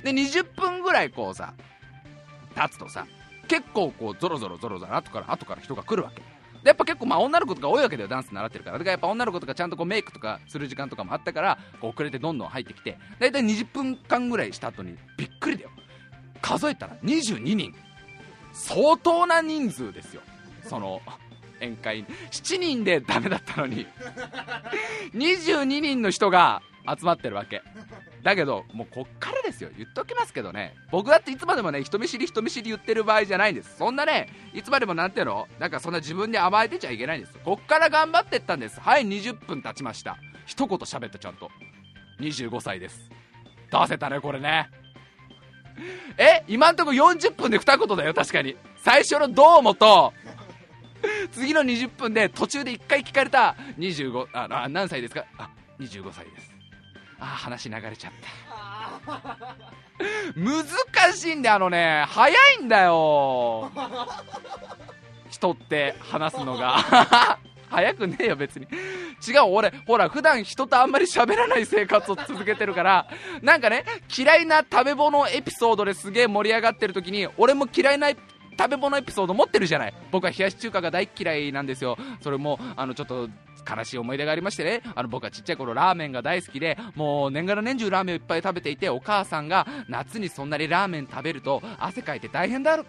[0.03, 1.55] で20分ぐらいこうさ
[2.57, 3.07] 経つとさ
[3.47, 6.21] 結構こうゾロゾロゾロゾロ後から後から人が来るわけ。
[6.65, 8.79] でやっぱ結構まあ女の子とか多いわけだよダンス習ってるから。
[8.79, 12.99] だからやっぱ女の子とかちゃんとこうメイクとかする時間とかもあったからこう遅れてどんどん入ってきて。
[13.21, 15.71] 大体20分間ぐらいした後にびっくりだよ。
[16.43, 17.73] 数えたら22人。
[18.53, 20.23] 相当な人数ですよ。
[20.65, 21.01] その
[21.61, 22.05] 宴会。
[22.31, 23.87] 7人でダメだったのに。
[25.15, 27.63] 22人の人が集まってるわけ。
[28.23, 29.71] だけどもうこっからですよ。
[29.77, 30.75] 言っときますけどね。
[30.91, 33.77] 僕だっていつまでもね人見知り人見知り言ってる場合じゃないんです。
[33.77, 35.47] そんなねいつまでもなんていうの？
[35.59, 37.39] なんかそんな自分に甘えてちゃいけないんです。
[37.45, 38.81] こっから頑張ってったんです。
[38.81, 40.17] はい20分経ちました。
[40.47, 41.51] 一言喋ったちゃんと。
[42.21, 43.11] 25歳です。
[43.71, 44.69] 出せたねこれね。
[46.17, 48.57] え今んとこ40分で二言だよ確かに。
[48.83, 50.13] 最初の「どうも」と。
[51.33, 55.25] 次の20分で途中で1回聞かれた25ああ何歳ですか？
[55.39, 55.49] あ
[55.81, 56.51] 25歳です
[57.21, 58.13] ああ、話流れちゃっ
[59.07, 59.49] た。
[60.37, 60.65] 難
[61.15, 63.71] しいんだよ、あのね、早いんだよ。
[65.31, 66.77] 人って話すのが。
[67.71, 68.67] 早くねえよ、別に。
[69.27, 73.07] 違う、俺、ほら、普段人とあんまり喋らない生活を続けてるから、
[73.43, 73.85] なんかね、
[74.17, 78.09] 嫌いな食べ物エピソードですげえ盛り上がってる時に、俺も嫌いな
[78.59, 79.95] 食べ物エピソード持ってるじゃない。
[80.11, 81.97] 僕は冷やし中華が大嫌いなんですよ。
[82.21, 83.29] それも、あの、ちょっと、
[83.69, 92.85] 悲しい思い出がありましてね、あの僕はちっちゃい頃ラーメンが大好きで、もう年がら年中ラーメンをいっぱい食べていて、お母さんが夏にそんなにラーメン食べると汗かいて大変だろ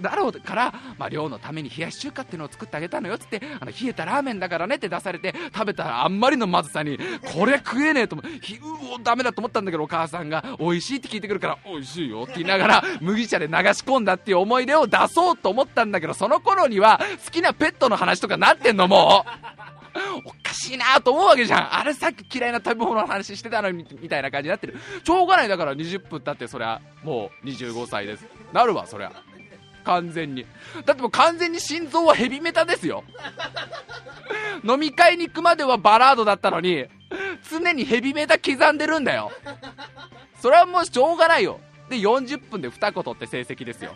[0.00, 6.98] だろうから、まあ、寮のために冷やし中華っていうのを作ってあげたのよっつって、あの冷えたラーメンだからねって出されて、食べたらあんまりのまずさに、
[7.34, 19.30] これ食えねえと思う、うおダメだと思ったんだけど、お母さんが美味しいって聞いてくるから、美味しいよって言いながら、麦茶で流し込んだっていう思い出を出そうと思ったんだけど、その頃には好きなペットの話とかなってんの、もう。
[20.24, 21.74] おかしいなと思うわけじゃん。
[21.78, 24.76] あれさっき嫌いな食べ物の話してたのに、みたいな感じになってる。
[25.02, 28.26] しょうがないだから20分経って、そりゃ、もう25歳です。
[28.52, 29.12] なるわ、そりゃ。
[29.84, 30.44] 完全に。
[30.84, 33.04] だってもう完全に心臓はヘビメタですよ。
[34.64, 36.86] 飲み会に行くまではバラードだったのに、
[37.48, 39.30] 常にヘビメタ刻んでるんだよ。
[40.40, 41.60] それはもうしょうがないよ。
[41.88, 43.92] で、40分で2個取って成績ですよ。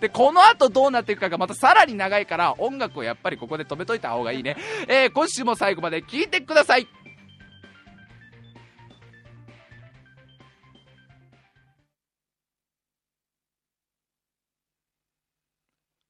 [0.00, 4.56] で、この後どうなっていくかがまたさらに長いから、音楽をやっぱりここで止めといた方がいいね。
[4.88, 6.88] えー、今週も最後まで聞いてください。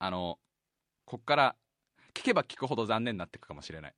[0.00, 0.38] あの、
[1.04, 1.56] こっから
[2.14, 3.94] 聞けば聞くほど残念になっていくかもしれない。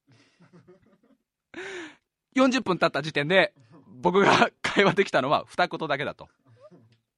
[2.37, 3.53] 40分経った時点で、
[3.87, 6.29] 僕が会話できたのは二言だけだと。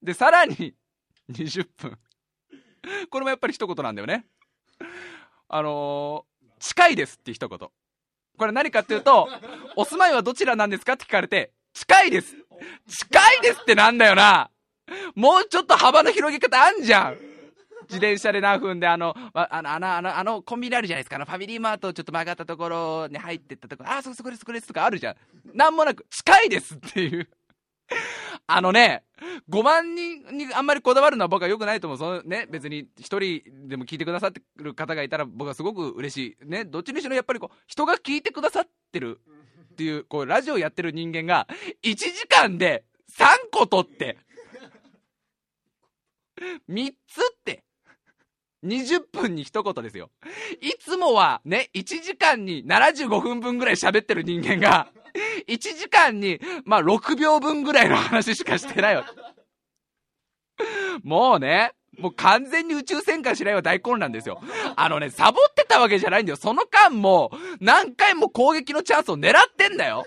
[0.03, 0.75] で、さらに
[1.31, 1.99] 20分。
[3.11, 4.27] これもやっぱり一言なんだよね。
[5.49, 7.59] あのー、近いですって一言。
[7.59, 9.29] これ何かっていうと、
[9.77, 12.37] お住まいはどちらなんですかって聞かれて、近いです
[12.87, 14.51] 近いですってなんだよな
[15.15, 17.17] もうちょっと幅の広げ方あんじゃん
[17.85, 21.17] 自転車で何分であの、あの、あの、あの、あのコンビニあるじゃないですか。
[21.17, 25.17] あの、ファミリーマートちょっと曲がったところに入ってったところ、あ、そこそこです、そこですとかあるじゃん。
[25.55, 27.29] なんもなく、近いですっていう。
[28.46, 29.05] あのね、
[29.48, 31.98] 5万人にあんまりこだわるのは僕は良くないと思う。
[31.98, 36.46] そのね、別に一人でも聞いてくださってる方がいたら僕はすごく嬉しい。
[36.46, 39.20] ね、どっちにしろやっぱりこう、人が聞いてくださってる
[39.72, 41.46] っていう、こう、ラジオやってる人間が、
[41.83, 44.18] 1時間で3個取って、
[46.68, 47.62] 3つって、
[48.64, 50.11] 20分に一言ですよ。
[50.61, 54.88] いつもはね、1時間に75分分ぐらい喋ってる人間が、
[55.48, 59.05] 1時間に、まあ、6秒分ぐらいの話しかしてないわ。
[61.02, 64.40] もうね、もう完全に宇宙戦艦しないは大混乱ですよ。
[64.76, 66.37] あのね、サボってたわけじゃないんだよ。
[66.37, 70.07] その間も、何回も攻撃のチャンスを狙ってんだよ。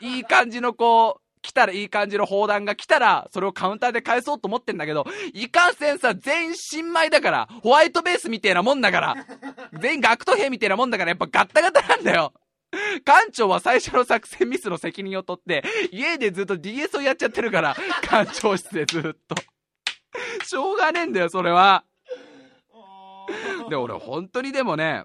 [0.00, 9.16] いい感じのこう、来たらいい感じの砲弾が来たら、それをカウンターで返そうと思ってんだけど、いかんせんさ、全員新米だから、ホワイトベースみたいなもんだから、
[9.80, 12.32] 全員学徒兵みたいなもんだから、やっぱガッタガタなんだよ。
[13.04, 19.34] 館長は最初の作戦ミスの責任を取って、家でずっと DS をやっちゃってるから、館長室でずっと。
[20.44, 21.84] しょうがねえんだよ、それは。
[23.68, 25.04] で、俺本当にでもね、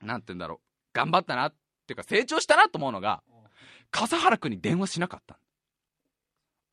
[0.00, 0.58] なんて言うんだろう、
[0.92, 1.54] 頑張ったな、っ
[1.86, 3.22] ていうか成長したなと思うのが、
[3.90, 5.38] 笠原くんに電話しなかった。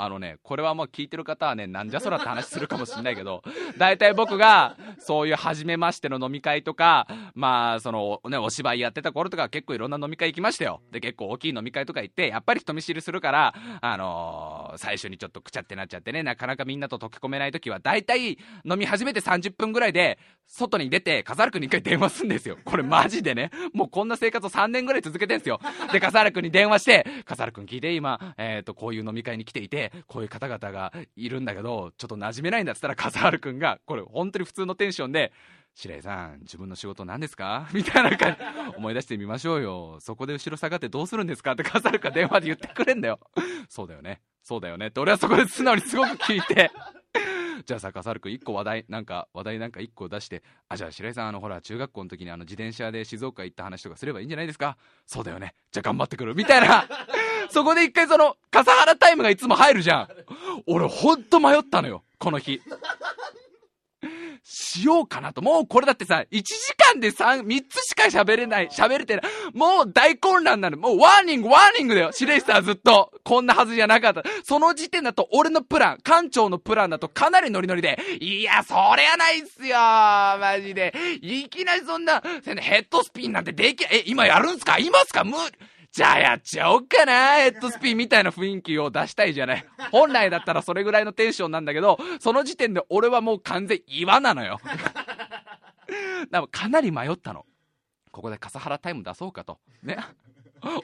[0.02, 3.44] あのね、これはもう聞いてる方はね、なんじゃそらって話するかもしんないけど、
[3.78, 10.82] 大体僕が、そういう初めましての飲み会とか、まあ、その、ね、お芝居やってた頃とか結構いろんな飲み会行きましたよ。
[10.90, 22.58] で、結構大きい飲み会とか行って、やっぱり人見知りするから、あのー、最初にちょっとくちゃってなっちゃってね、なかなかみんなと溶け込めない時は、大体飲み始めて30分ぐらいで、外に出て、笠原くんに一回電話すんですよ。
[22.64, 25.60] これマジでね、もうこんな生活を3年ぐらい続けてんすよ。
[25.92, 35.32] で、笠原くんに電話して、笠原くん聞いて、今、えっ、ー、と、こういう飲み会に来ていて、こういう方々がいるんだけど、ちょっと馴染めないんだっつったら、笠原くんが、これ本当に普通のテンションで、
[35.76, 37.70] 白井さん、自分の仕事何ですか？
[37.74, 39.98] みたいな感じ、思い出してみましょうよ。
[40.02, 41.54] そこで後ろ下がってどうするんですか？
[41.54, 43.20] って笠原くん電話で言ってくれんだよ。
[43.70, 44.22] そうだよね。
[44.44, 44.88] そうだよね。
[44.88, 46.72] って俺はそこで素直にすごく聞いて、
[47.66, 55.54] じゃあさ、笠原くん一個話題、なんか、話題なんか一個出して、あ、じゃあ白井さん、あの、ほら、中学校の時にあの、自転車で静岡行った話とかすればいいんじゃないですかそうだよね。
[55.72, 56.36] じゃあ頑張ってくる。
[56.36, 56.88] みたいな。
[57.50, 60.08] そこで一回その、笠原タイムがいつも入るじゃん。
[60.68, 62.04] 俺ほんと迷ったのよ。
[62.18, 62.62] この日。
[64.44, 65.42] しようかなと。
[65.42, 66.56] もうこれだってさ、1時
[66.94, 69.26] 間で3、3つしか喋れない、喋れてない。
[69.54, 70.78] もう大混乱なの。
[70.78, 72.12] もうワーニング、ワーニングだよ。
[72.12, 73.12] シレイさんずっと。
[73.24, 74.24] こんなはずじゃなかった。
[74.44, 80.94] その時点だと俺のプラン、館長のプランだとかなりノリノリで、いや、そりゃないっすよマジで。
[81.22, 84.80] いきなりそんな、ヘッドスピンなんてでき、え、今やるんすか？
[84.80, 85.24] 今っすか？
[85.24, 85.36] 無
[85.92, 89.66] じゃあやっちゃおっかなヘッドスピンみたいな雰囲気を出したいじゃない。
[89.92, 94.60] 本来だったらそれぐらいのテンションなんだけど、その時点で俺はもう完全岩なのよ。
[96.32, 97.46] かかなり迷ったの。
[98.12, 99.60] ここで笠原タイム出そうかと。
[99.82, 99.98] ね。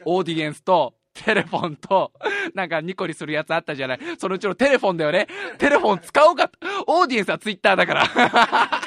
[0.06, 2.12] オーディエンスと、テレフォンと、
[2.54, 4.00] なんかニコリするやつあったじゃない。
[4.18, 5.28] そのうちのテレフォンだよね。
[5.58, 6.52] テレフォン使おうか。
[6.88, 8.82] オーディエンスはツイッターだから。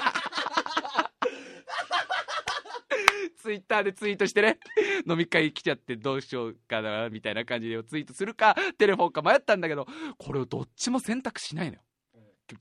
[3.49, 4.59] ツイッターでツイートしてね、
[5.09, 9.87] 飲み会来ちゃってどうしようかな、みたいな感じでツイートするか、テレフォンか迷ったんだけど、
[10.19, 11.83] これをどっちも選択しないのよ。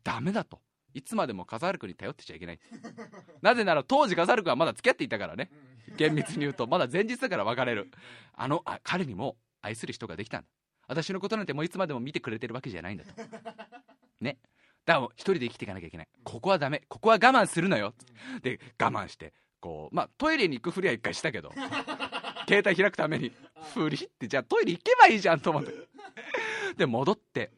[0.02, 0.62] ダメだと。
[0.94, 2.60] いつまでも笠原君に頼ってちゃいけない。
[3.44, 5.52] なぜなら当時笠原君はまだ付き合っていたからね。
[5.98, 7.92] 厳密に言うと、まだ前日だから別れる。
[8.32, 10.48] あの、あ彼にも愛する人ができたんだ。
[10.88, 13.12] 私のことなんてもういつまでも見てくれてるわけじゃないんだと。
[14.22, 14.40] ね。
[14.86, 16.08] だから一人で生きていかなきゃいけない。
[16.24, 16.82] ここはダメ。
[16.88, 17.94] ここは我慢するのよ。
[18.42, 21.52] で、我慢して、こう、まあ、トイレに行くふりは一回したけど、
[22.48, 23.32] 携帯開くために、
[23.74, 25.74] ふりって、じゃあトイレ行けばいいじゃんと思って。
[26.78, 27.52] で、戻って、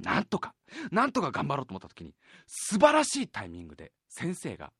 [0.00, 0.54] なんとか、
[0.90, 2.14] なんとか頑張ろうと思った時に、
[2.46, 4.72] 素晴らしいタイミングで先生が、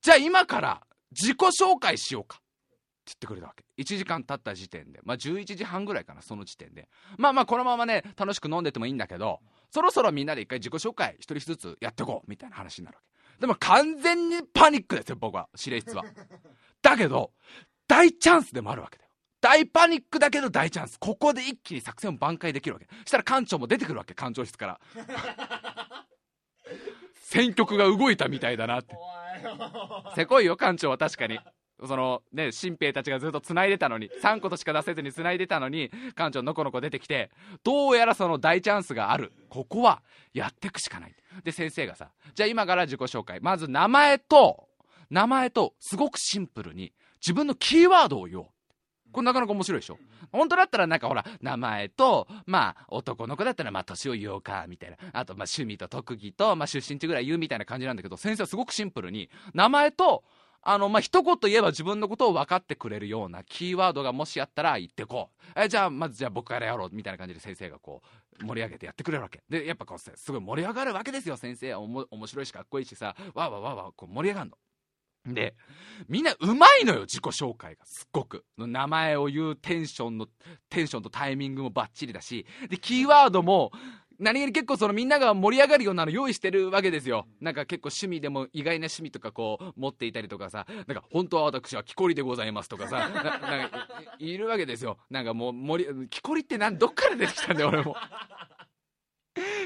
[0.00, 2.42] じゃあ今から自己紹介しようか。
[3.02, 3.64] って言ってくれたわけ。
[3.82, 5.00] 1時間経った時点で。
[5.02, 6.88] まあ11時半ぐらいかな、その時点で。
[7.18, 13.11] まあまあこのままね、楽しく飲んでてもいいんだけど、そろそろみんなで一回自己紹介一人ずつやっていこう、みたいな話になるわけ。
[13.42, 15.48] でも完全にパニックですよ、僕は。
[15.58, 16.04] 指令室は。
[16.80, 17.32] だけど、
[17.88, 19.10] 大チャンスでもあるわけだよ。
[19.40, 20.96] 大パニックだけど大チャンス。
[21.00, 22.86] ここで一気に作戦を挽回できるわけ。
[23.00, 24.80] そしたら館長も出てくるわけ、館長室から。
[27.18, 28.94] 選曲が動いたみたいだなって。
[30.14, 31.40] せこいよ、館長は確かに。
[31.84, 37.32] そのね、新兵たちがずっと繋いでたのに、3個としか出せずに繋いでたのに、館長のこのこ出てきて、
[37.64, 39.32] どうやらその大チャンスがある。
[39.52, 41.14] ここは、やってくしかない。
[41.44, 43.38] で、先生がさ、じゃあ今から自己紹介。
[43.40, 44.66] まず名前と、
[45.10, 48.46] 名前と、すごくシンプルに、自分のキーワードを言おう。
[49.12, 49.98] これなかなか面白いでしょ？
[50.32, 54.96] 本当だったらなんかほら、名前と、まあ男の子だったらまあ年を言おうか、みたいな。
[55.12, 60.24] あとまあ趣味と特技と、まあ出身地ぐらい言うみたいな感じなんだけど、先生はすごくシンプルに、名前と、
[60.62, 65.60] あの、まあ、一言言えば自分のことを分かってくれるようなキーワードがもしあったら言ってこう。
[65.60, 68.02] え、じゃあ、まずじゃあ僕からやろう、みたいな感じで先生がこ
[68.40, 69.42] う、盛り上げてやってくれるわけ。
[69.48, 71.74] で、やっぱこう、すごい盛り上がるわけですよ、先生。
[71.74, 74.56] おも面白いしかっこいいしさ、わわわわ、こう盛り上がるの。
[75.24, 75.54] で、
[76.08, 77.84] みんなうまいのよ、自己紹介が。
[77.84, 78.44] すっごく。
[78.56, 80.26] 名前を言うテンションの、
[80.68, 83.70] テンションとタイミングもバッチリだし、で、キーワードも、
[84.22, 87.26] 何気に結構そのみんなが盛り上がるようなの用意してるわけですよ。
[87.40, 94.98] なんか結構趣味でも意外な趣味とかこう持っていたりとかさ、なんか本当は私は木こりでございますとかさ、 ななんかいるわけですよ。
[95.10, 97.96] なんかもう森、木こりってなんどっから出てきたんだよ俺も。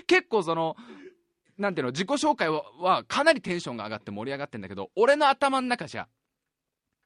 [0.06, 0.76] 結構その、
[1.58, 6.08] なんていうの、自己紹介はかなりテンションが上がって盛り上がってんだけど、俺の頭の中じゃ、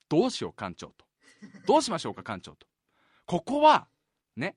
[0.09, 1.05] どうしよう、館長と。
[1.67, 2.67] どうしましょうか、館長と。
[3.27, 3.89] ここは、
[4.37, 4.57] ね、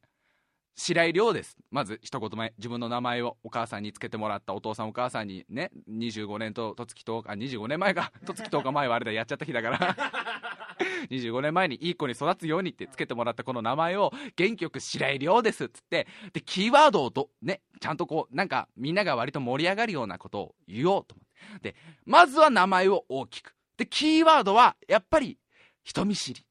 [0.75, 1.57] 白井亮です。
[1.71, 9.95] まず一言目、自分の名前をお母さんにつけてもらったお父さんお母さんにね、25年と、とつき10日、25年前か、 とつき10日前はあれだ、やっちゃった日だから
[11.11, 21.21] 25年前にいい子に育つようにってつけてもらったこの名前を元気よく白井亮ですっつって、で、キーワードをど、ね、ちゃんとこう、なんかみんなが割と盛り上がるようなことを言おうと思
[21.57, 21.71] って。
[21.73, 23.55] で、まずは名前を大きく。
[23.77, 25.37] で、キーワードは、やっぱり、
[25.83, 26.45] 人見知り。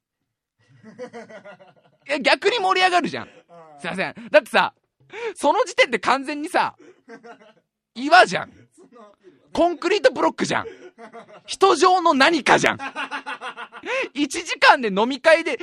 [2.08, 3.28] いや、逆に盛り上がるじゃん。
[3.78, 4.14] すいません。
[4.30, 4.74] だってさ、
[5.34, 6.76] その時点で完全にさ、
[7.94, 8.52] 岩じゃん。
[9.52, 10.66] コンクリートブロックじゃん。
[11.46, 12.78] 人状の何かじゃん。
[14.14, 15.58] 1時間で飲み会で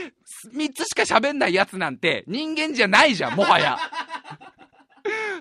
[0.53, 3.77] 3つしか喋んないやつなんて人間じゃないじゃん、もはや。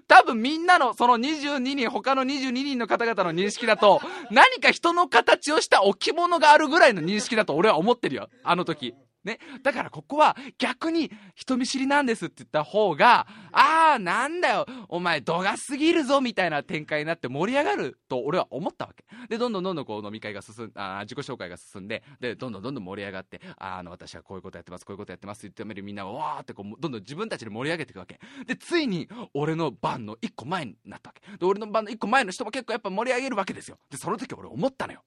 [0.06, 8.28] 多分みんなの、その22人、他の22人の方々の認識だと、何か人の形をした置物があるぐらいの認識だと俺は思ってるよ。
[8.44, 8.94] あの時。
[9.24, 9.38] ね。
[9.62, 19.04] だからここは逆に人見知りなんですって言った方が、ああ、なんだよ、お前度が過ぎるぞみたいな展開になって盛り上がると俺は思ったわけ。
[19.28, 28.18] で、どんどんどんどんこう飲み会が進ん、あ自己紹介が進んで、で、どんどんどんどん盛り上がって、あの、私はこういうことやってます、こういうことやってますって言ってみるみんながわーってこう、どんどん自分たちで盛り上げていくわけ。
[28.46, 31.36] で、ついに俺の番の一個前になったわけ。
[31.36, 33.78] で、俺の番の一個前の人も結構やっぱ盛り上げるわけですよ。
[33.90, 35.02] で、その時俺思ったのよ。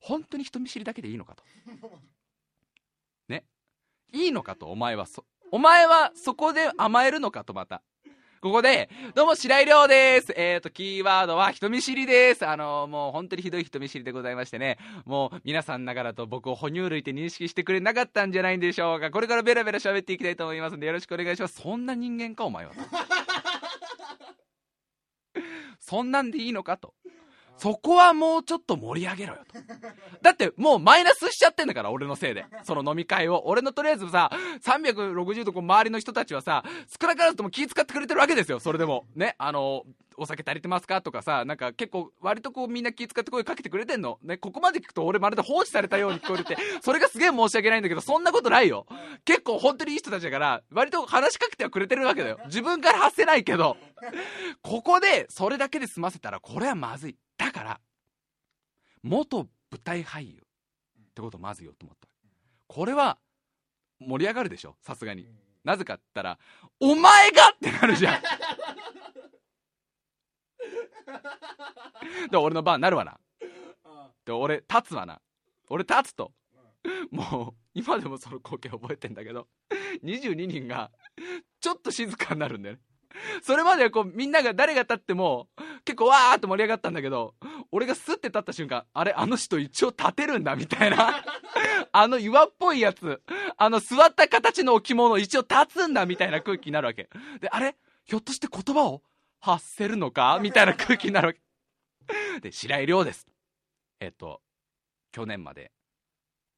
[0.00, 1.42] 本当に人見知りだけでいいのかと。
[4.12, 4.24] ね。
[4.24, 7.82] いいのかと、お前はそ、お前はそこで甘えるのかと、また。
[8.42, 10.32] ここで、どうも、白井亮です。
[10.36, 12.46] えっ、ー、と、キーワードは人見知りです。
[12.46, 19.10] あの、もう本当にひどい人見知りでございましてね、もう皆さんながらと僕を哺乳類って認識してくれなかったんじゃないんでしょうか。
[19.10, 21.60] これからベラベラ喋っていきたいと思いますんで、よろしくお願いします。
[21.60, 22.72] そんな人間か、お前は。
[25.80, 26.94] そんなんでいいのかと。
[27.58, 29.58] そこはもうちょっと盛り上げろよと。
[30.22, 32.44] だってもうマイナスしちゃってんだから、俺のせいで。
[32.64, 33.46] その飲み会を。
[33.46, 34.30] 俺のとりあえずさ、
[34.64, 36.64] 360度こう周りの人たちはさ、
[37.00, 39.04] 少なからずとも気遣ってくれてるわけですよ、それでも。
[39.14, 39.84] ね、あの、
[40.18, 41.02] お酒足りてますか？
[41.02, 44.18] とかさ、なんか結構割とこうみんな気遣って声かけてくれてんの。
[44.22, 48.86] ね、ここまで聞くと俺まるで放置されたように聞こえるって、それがすげえ申し訳ないんだけど、そんなことないよ。
[49.26, 52.38] 結構本当にいい人たちだから、割と話しかけてはくれてるわけだよ。
[52.46, 53.76] 自分から発せないけど。
[54.62, 57.16] ここでそれだけで済ませたらこれはまずい。
[57.36, 57.80] だから、
[59.02, 59.48] 元舞
[59.82, 60.42] 台俳優っ
[61.14, 62.08] てことをまず言おうと思った。
[62.66, 63.18] これは
[64.00, 64.76] 盛り上がるでしょ？
[64.82, 65.26] さすがに。
[65.64, 66.38] なぜかって言ったら、
[66.80, 68.22] お前がってなるじゃん。
[72.30, 73.18] で俺の番になるわな。
[74.24, 75.20] で俺立つわな。
[75.68, 76.32] 俺立つと。
[77.10, 79.48] もう今でもその光景覚えてんだけど
[80.04, 80.92] 22人が
[81.60, 82.80] ちょっと静かになるんだよね。
[83.42, 85.48] それまではこうみんなが誰が立っても
[85.84, 87.34] 結構わーって盛り上がったんだけど
[87.72, 91.24] 俺がスッて立った瞬間あれあの人一応立てるんだみたいな
[91.92, 93.22] あの岩っぽいやつ
[93.56, 97.08] あの座った形の置物一応立つんだみたいな空気になるわけ
[97.40, 97.76] であれ？
[98.04, 99.02] ひょっとして言葉を
[99.40, 100.38] 発せるのか？
[100.40, 101.40] みたいな空気になるわけ。
[102.40, 103.26] で、白井亮です。
[103.98, 104.40] えっと、
[105.10, 105.72] 去年まで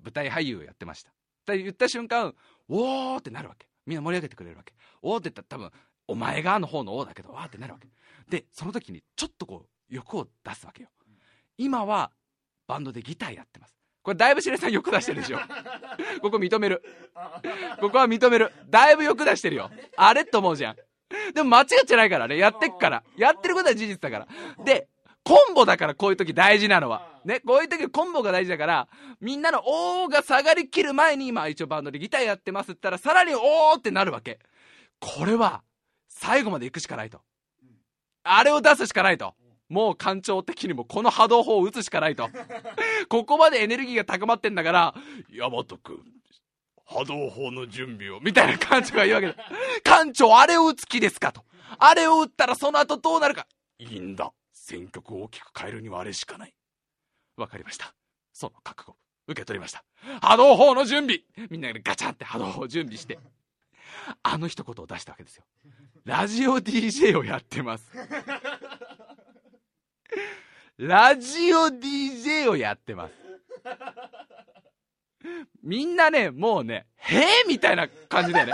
[0.02, 1.10] 舞台俳優をやってました。
[1.10, 1.14] っ
[1.46, 2.34] て言った瞬間、
[2.68, 3.66] おーってなるわけ。
[3.86, 4.74] みんな盛り上げてくれるわけ。
[5.00, 5.78] おーって言ったら多分、
[6.08, 7.88] お前がの方のおーだけど、わーってなるわけ。
[8.28, 10.88] で、その時にちょっとこう、欲を出すわけよ。
[11.56, 12.10] 今は、
[12.66, 13.74] バンドでギターやってます。
[14.02, 15.38] これだいぶ白井さん欲出してるでしょ。
[16.22, 16.82] ここ認める。
[17.80, 18.52] ここは認める。
[18.68, 19.70] だいぶ欲出してるよ。
[19.96, 20.76] あれと思うじゃん。
[21.34, 22.36] でも間違ってないからね。
[22.36, 23.02] やってっから。
[23.16, 24.64] やってることは事実だから。
[24.64, 24.88] で、
[25.24, 27.20] コンボだからこういう時大事なのは。
[27.24, 28.88] ね、こういう時コンボが大事だから、
[29.20, 34.38] みんなのおーが下がりきる前に今一応バンドでギターやってますって言ったらさらにおーってなるわけ。
[35.00, 35.62] これは、
[36.18, 37.20] 最後まで行くしかないと。
[38.24, 39.34] あれを出すしかないと。
[39.68, 42.28] もう感情的にもこの波動砲を打つしかないと。
[43.08, 44.94] ここまでエネルギーが高まってんだから、
[45.30, 46.02] ヤマト君、
[46.84, 49.34] 波動砲の準備を、みたいな館長が言うわけだ。
[49.84, 51.44] 館長、あれを打つ気ですかと。
[51.78, 53.46] あれを打ったらその後どうなるか。
[53.78, 54.32] いいんだ。
[54.52, 56.54] 選曲を大きく変えるにはあれしかない。
[57.36, 57.94] わかりました。
[58.32, 58.96] その覚悟、
[59.28, 59.84] 受け取りました。
[60.20, 63.20] 波動砲の準備みんなでガチャンって波動砲を準備して、
[64.22, 65.44] あの一言を出したわけですよ。
[66.08, 67.84] ラジオ DJ をやってます。
[70.78, 73.12] ラジオ DJ をやってます。
[75.62, 78.52] みんなね、もうね、へえみたいな感じだよね。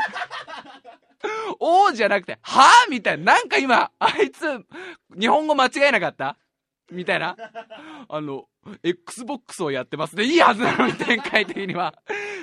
[1.61, 3.35] おーじゃなくて、はぁみたいな。
[3.35, 4.43] なんか今、あいつ、
[5.17, 6.37] 日本語間違えなかった？
[6.91, 7.37] みたいな。
[8.09, 8.47] あの、
[8.83, 10.25] Xbox をやってますね。
[10.25, 11.95] いいはずなのに、展開的には。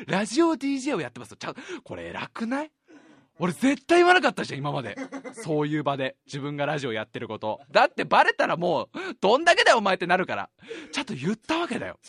[0.08, 1.54] ラジオ DJ をやってますちゃ
[1.84, 2.72] これ偉くない？
[3.42, 4.96] 俺絶対言わなかったじゃん、今まで。
[5.34, 6.16] そういう場で。
[6.28, 7.60] 自分がラジオやってること。
[7.72, 8.90] だってバレたらもう、
[9.20, 10.50] どんだけだよお前ってなるから。
[10.92, 12.00] ちゃんと言ったわけだよ。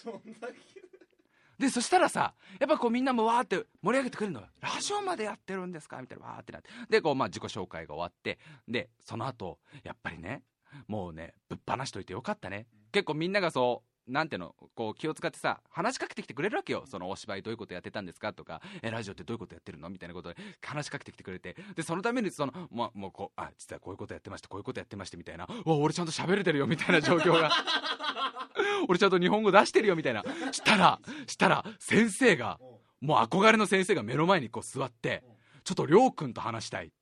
[1.59, 4.49] で、そしたらさ、やっぱこうみんなもわーって盛り上げてくれるのよ。
[4.61, 6.01] ラジオまでやってるんですか？
[6.03, 6.69] みたいなわーってなって。
[6.91, 10.43] で、こうまあ自己紹介が終わって、で、その後、やっぱりね、
[10.87, 12.67] もうね、ぶっ放しといてよかったね。
[12.91, 16.85] 結構みんながそう、なんていうの、こう気を使ってさ、話しかけてきてくれるわけよ。
[16.87, 27.51] そのお芝居どういうことやってたんですかとか、え、ラジオってどういうことやってるのみたいなことで話しかけてきてくれて、で、そのためにその、も、もうこう、あ、実はこういうことやってました、こういうことやってましてみたいな、わ、俺ちゃんと喋れてるよみたいな状況が。
[28.89, 30.25] 俺ちゃんと日本語出してるよみたいな。
[30.51, 32.59] したら、したら、先生が、
[33.01, 35.23] もう憧れの先生が目の前にこう座って、
[35.65, 36.93] ちょっとりょうくんと話したい。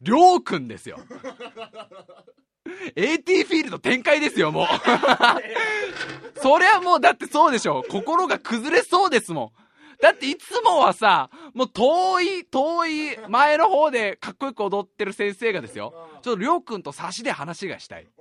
[0.00, 0.98] りょうくんですよ。
[2.94, 4.66] AT フィールド展開ですよ、もう。
[6.40, 7.84] そりゃもう、だってそうでしょ。
[7.88, 9.65] 心が崩れそうですもん。
[10.00, 18.02] だっていつもはさ、もう遠い、遠い前の方でかっこよく踊ってる先生がですよ、ちょっとりょうくんと差しで話がしたい。
[18.02, 18.12] って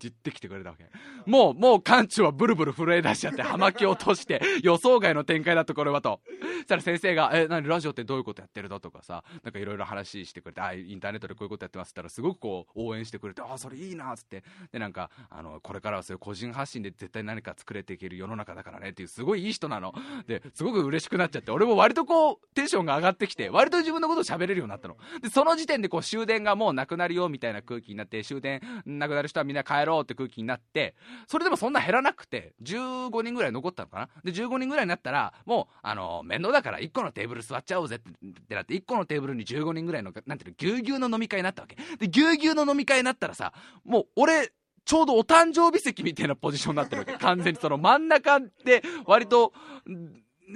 [0.00, 0.84] 言ってきてくれたわけ。
[1.26, 6.20] もう、もう館長はブルブル震え出しちゃって、葉巻を落として、 予想外の展開だとこれはと。
[6.30, 8.80] そしたら先生が、え、何ラジオってどういうことやってるの？
[8.80, 14.44] とかさ、なんかいろいろ話してくれて、あ、インターネットでこういうことやってますって言ったら、すごくこう、応援してくれて、あ、それいいなっつって。
[14.72, 19.94] で、なんか、あの、これからはそういう個人発信で絶対何か作れていける世の中だからねっていう、すごいいい人なの。
[20.26, 24.96] で、すごく嬉しくなっちゃって、俺も割とこう、テンションが上がってきて、割と自分のことを喋れるようになったの。
[25.22, 30.94] で、その時点でこう、終電がもうなくなるよ、みたいな空気になって、終電なくなる人はみんな帰ろうって空気になって、
[31.26, 41.76] それでもそんな減らなくて、15人ぐらい残ったのかなで、15人ぐらいになったら、もう、あの、面倒だから1個のテーブル座っちゃおうぜってなって、1個のテーブルに15人ぐらいの、なんていうの、ぎゅうぎゅうの飲み会になったわけ。
[41.98, 43.52] で、ぎゅうぎゅうの飲み会になったらさ、
[43.84, 44.52] もう俺、
[44.84, 47.12] ちょうどお誕生日席みたいなポジションになってるわけ。
[47.12, 49.52] 完全にその真ん中で、割と、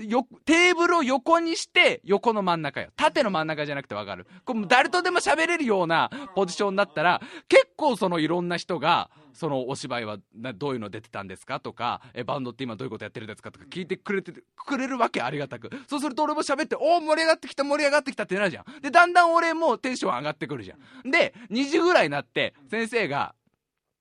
[0.02, 2.90] よ、テーブルを横にして、横の真ん中よ。
[2.96, 4.26] 縦の真ん中じゃなくてわかる。
[4.44, 10.18] これ誰とでも喋れるようなポジションになったら、結構そのいろんな人が、そのお芝居は
[10.54, 20.76] どういうの出てたんですかとかえバンドって今どういうことやってるんですかとか聞いてくれてくれるわけありがたくそうすると俺も喋っておお盛り上がってきた盛り上がってきたってなるじゃんでだんだん俺もテンション上がってくるじゃ
[21.06, 23.34] んで2時ぐらいになって先生が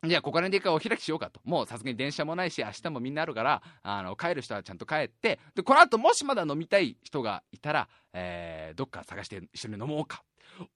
[0.05, 1.39] じゃあ、ここら辺で一回お開きしようかと。
[1.45, 10.23] もうさすがに電車もないし、明日もみんなあるから、あの、帰る人はちゃんと帰って、で、この後もしまだ飲みたい人がいたら、えー、どっか探して一緒に飲もうか。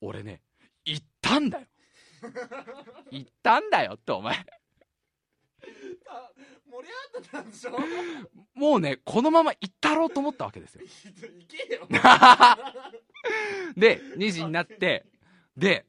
[0.00, 0.40] 俺ね、
[0.86, 1.66] 行ったんだよ。
[3.12, 4.34] 行ったんだよって、お前。
[6.70, 7.72] 盛り上がってたんでしょ？
[8.54, 10.82] もうね、このまま行ったろうと思ったわけですよ。
[13.76, 15.04] で、2時になって、
[15.56, 15.84] で、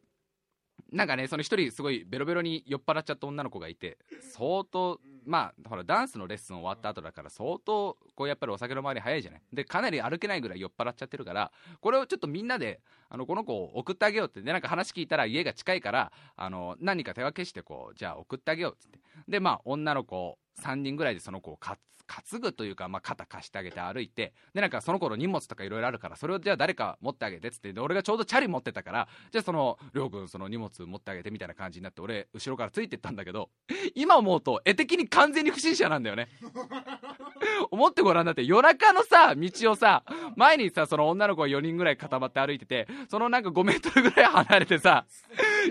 [0.92, 9.42] なんかね、その一人すごいベロベロに酔っ払っちゃった女の子がいて、相当、まあ、ほら、ダンスのレッスン終わった後だから、相当、こうやっぱりお酒の周り早いじゃない？
[9.54, 19.00] で、かなり歩けないぐらい酔っ払っちゃってるから、これをちょっとみんなで、あの、この子を送ってあげようって、で、なんか話聞いたら家が近いから、あの、何か手分けして、こう、じゃあ送ってあげようってって。
[19.28, 21.78] で、まあ、女の子3人ぐらいでその子を担
[22.10, 33.50] 担ぐというか、まあ、肩貸してあげて歩いて、で、なんかその頃荷物とかいろいろあるから、それをじゃあ誰か持ってあげてっつって、で、俺がちょうどチャリ持ってたから、じゃあその、りょうくんその荷物持ってあげてみたいな感じになって、俺、後ろからついてったんだけど、
[33.94, 36.28] 今思うと、絵的に完全に不審者なんだよね。
[37.72, 40.04] 思ってごらんだって、夜中のさ、道をさ、
[40.36, 45.06] 前にさ、その女の子が4人ぐらい固まって歩いてて、そのなんか5メートルぐらい離れてさ、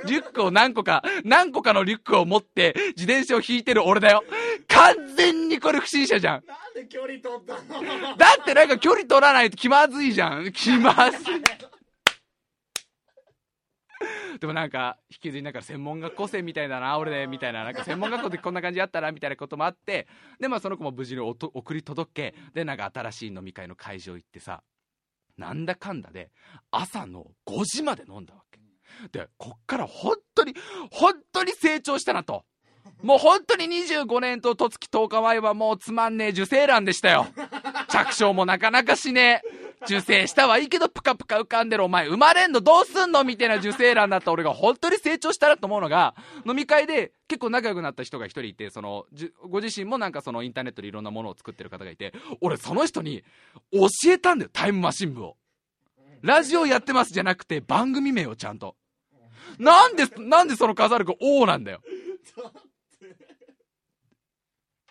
[0.07, 4.23] リュックを何個か、何個かのリュックを持って、自転車を引いてる俺だよ。
[4.69, 6.28] 完全にこれ不審者じゃん。
[6.33, 6.43] なん
[6.75, 8.17] で距離取ったの？
[8.17, 10.53] だってなんか距離取らないと気まずいじゃん。
[10.53, 11.43] 気まずい。
[14.39, 20.07] でもなんか、引きずりながら専門学校生みたいだな、俺で、みたいな、なんか専門学校でこんな感じやったら、みたいなこともあって、
[20.39, 24.63] で、まあその子も無事に送り届け、で、なんか新しい飲み会の会場行ってさ、
[25.37, 26.31] なんだかんだで、
[26.71, 28.61] 朝の5時まで飲んだわけ。
[29.11, 30.55] で、こっから本当に、
[30.93, 32.45] 本当に成長したなと。
[33.03, 37.27] もう本当に25年と十月10日前はもうつまんねえ受精卵でしたよ。
[37.89, 39.69] 着床もなかなかしねえ。
[39.87, 46.15] 受精したはいいけどプカプカ浮かんでるお前生まれんのどうすんのみたいな受精卵だった俺が本当に成長したらと思うのが、
[46.45, 49.07] 飲み会で結構仲良くなった人が一人いて、その、
[49.49, 53.23] ご自身もなんかそのインターネットでいろんなものを作ってる方がいて、俺その人に
[53.73, 55.37] 教えたんだよ、タイムマシン部を。
[56.23, 58.75] ラジオやってますじゃなくて番組名をちゃんと。
[59.59, 61.81] なんで、なんでその飾る子王なんだよ。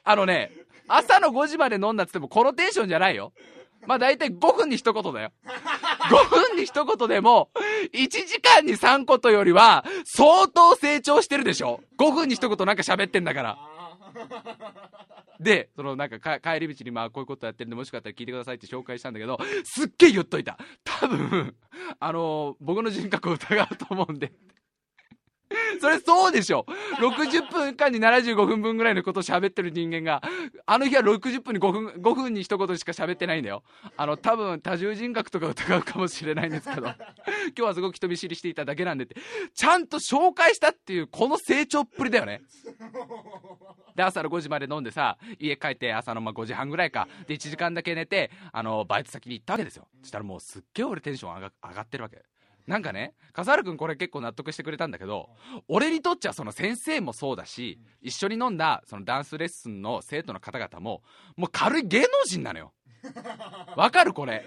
[0.09, 0.53] あのね、
[0.87, 3.33] 朝の5時まで飲んだっつってもこのテンションじゃないよ。
[3.85, 5.31] まあ大体5分に一言だよ。
[5.43, 7.51] 5分に一言でも、
[7.91, 13.57] 1時間に3ことよりは、相当成長してるでしょ ?5 分に一言なんか喋ってんだから。
[15.41, 20.57] で、そのなんか帰り道にまあこういうことやってるんで、もしかったら聞いてくださいって紹介したんだけど、すっげえ言っといた。
[20.85, 21.53] 多分、
[21.99, 24.31] あのー、僕の人格を疑うと思うんで。
[25.79, 26.65] それそうでしょ
[26.99, 30.21] !60 分間に75分分ぐらいのことを喋ってる人間が、
[30.65, 33.63] あの日は60分に5分、5分に一言しか喋ってないんだよ。
[33.95, 36.95] あの、多分多重人格とか疑うかもしれないんですけど、 今
[37.55, 39.15] 日はすごく人見知りしていただけなんでって、
[39.53, 42.41] ちゃんと紹介したっていう、この成長っぷりだよね。
[43.95, 49.87] で、朝の5時まで飲んでさ、家帰って朝のまあ5時半ぐらいか、で、1時間だけ寝て、あの、バイト先に行ったわけですよ。
[50.01, 52.23] そしたらもうすっげえ俺テンション上が上がってるわけ。
[52.67, 55.29] なんかね、笠原君これ結構納得してくれたんだけど、
[55.69, 61.01] 俺にとっちゃその先生もそうだし、一緒に飲んだそのダンスレッスンの生徒の方々も、
[61.37, 62.73] もう軽い芸能人なのよ。
[63.77, 64.45] わかるこれ。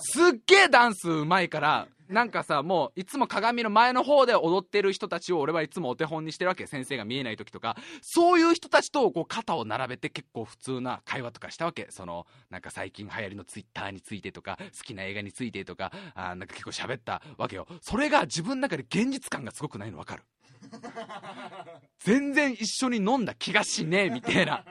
[0.00, 6.66] すっげえダンスうまいから、なんかさ、もういつも鏡の前の方で踊ってる人たちを俺はいつもお手本にしてるわけ。
[6.66, 7.76] 先生が見えない時とか。
[8.02, 11.86] そういう人たちとこう肩を並べて結構普通な会話とかしたわけ。
[11.90, 17.68] その、なんか最近流行りのツイッターについてとか、好きな映画についてとか、あなんか結構喋ったわけよ。
[17.80, 20.24] それが自分の中で現実感がすごくないのわかる。
[22.00, 24.64] 全然一緒に飲んだ気がしねえみたいな。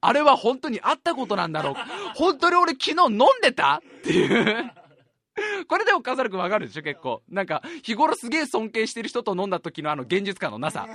[0.00, 1.74] あれは本当にあったことなんだろう。
[2.14, 3.80] 本当に俺昨日飲んでた？
[3.98, 4.72] っていう。
[5.68, 7.22] これでも笠原君わかるでしょ結構。
[7.28, 10.86] なんか、日頃すげえ尊敬してる人と飲んだ時のあの現実感のなさ。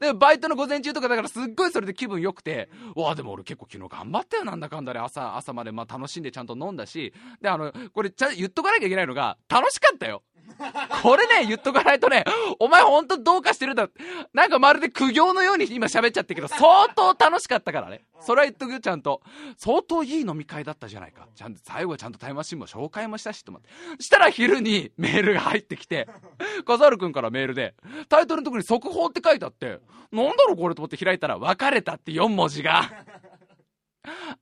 [0.00, 10.22] で、バイトの午前中とかだからすっごいそれで気分良くて、わあでも俺結構昨日頑張ったよなんだかんだで朝、朝までまあ楽しんでちゃんと飲んだし、で、あの、これちゃ言っとかなきゃいけないのが、楽しかったよ。
[11.02, 12.24] これね、言っとかないとね、
[12.58, 13.88] お前ほんとどうかしてるんだ。
[14.32, 18.04] なんかまるで苦行のように今喋っちゃってるけど、 相当楽しかったからね。
[18.20, 19.22] それは言っとくよ、ちゃんと。
[19.56, 21.28] 相当いい飲み会だったじゃないか。
[21.34, 23.68] ちゃんと、最後はちゃんとタイムマシンも紹介もしたし、と思って。
[24.02, 26.08] したら昼にメールが入ってきて、
[26.66, 27.74] 笠原くんからメールで、
[28.08, 29.80] タイトルのとこに速報って書いてあって、
[30.12, 32.90] なんだろうこれと思って開いたら、別れたって4文字が。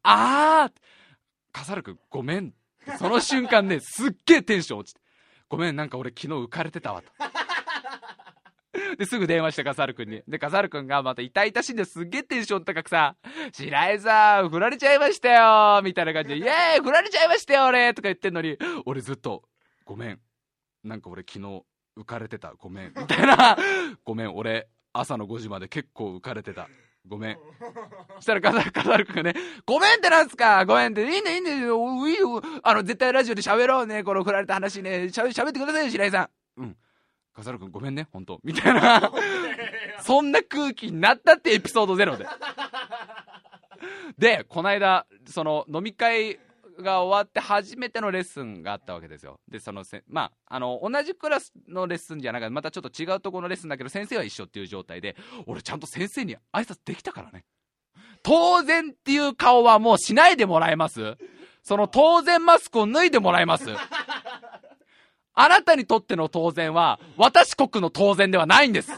[0.02, 0.72] あー
[1.52, 2.52] 笠原くんごめん。
[2.98, 5.03] その瞬間ね、すっげえテンション落ちて。
[5.48, 7.12] ごめん、なんか俺昨日浮かれてたわと。
[8.98, 10.22] で、すぐ電話して、カサルくんに。
[10.26, 13.16] で、カサルくんがまた痛々しいんですっげえテンション高くさ、
[13.52, 19.44] 白井さん、振られちゃいましたよみたいな感じで、イエーイ振られちゃいましたよ俺とか言ってんのに、俺ずっと、
[19.84, 20.20] ごめん。
[20.82, 21.64] なんか俺昨日、
[21.96, 22.54] 浮かれてた。
[22.54, 22.92] ごめん。
[22.96, 23.56] みたいな。
[24.04, 26.68] ごめん、俺、朝の5時まで結構浮かれてた。
[27.06, 27.38] ごめん。
[28.16, 29.34] そしたらカザル、カザル君がね、
[29.66, 30.64] ごめんってなんすか？
[30.64, 31.80] ごめんって、いいね、いいね、いいよ、
[32.62, 36.22] あの、絶対ラジオで喋ろうね、この振られた話ね、しゃ喋ってくださいよ、白井さ
[36.56, 36.62] ん。
[36.62, 36.76] うん。
[37.34, 39.10] カザル君ごめんね、本当みたいな。
[40.00, 42.26] そんな空気になったってエピソードゼロで。
[44.16, 46.38] で、この間、その、飲み会
[46.82, 49.40] が終わって初めてのレッスンがあったわけですよ。
[49.48, 55.16] で、そのせ、まあ、あの、同じクラスのレッスンじゃなくて、またちょっと違うところのレッスンだけど、先生は一緒っていう状態で、
[55.46, 57.44] 俺ちゃんと先生に挨拶できたからね。
[58.22, 61.16] 当然っていう顔はもうしないでもらえます
[61.62, 63.66] その当然マスクを脱いでもらえます
[65.34, 68.92] あなたにとっての当然は、私国の当然ではないんです。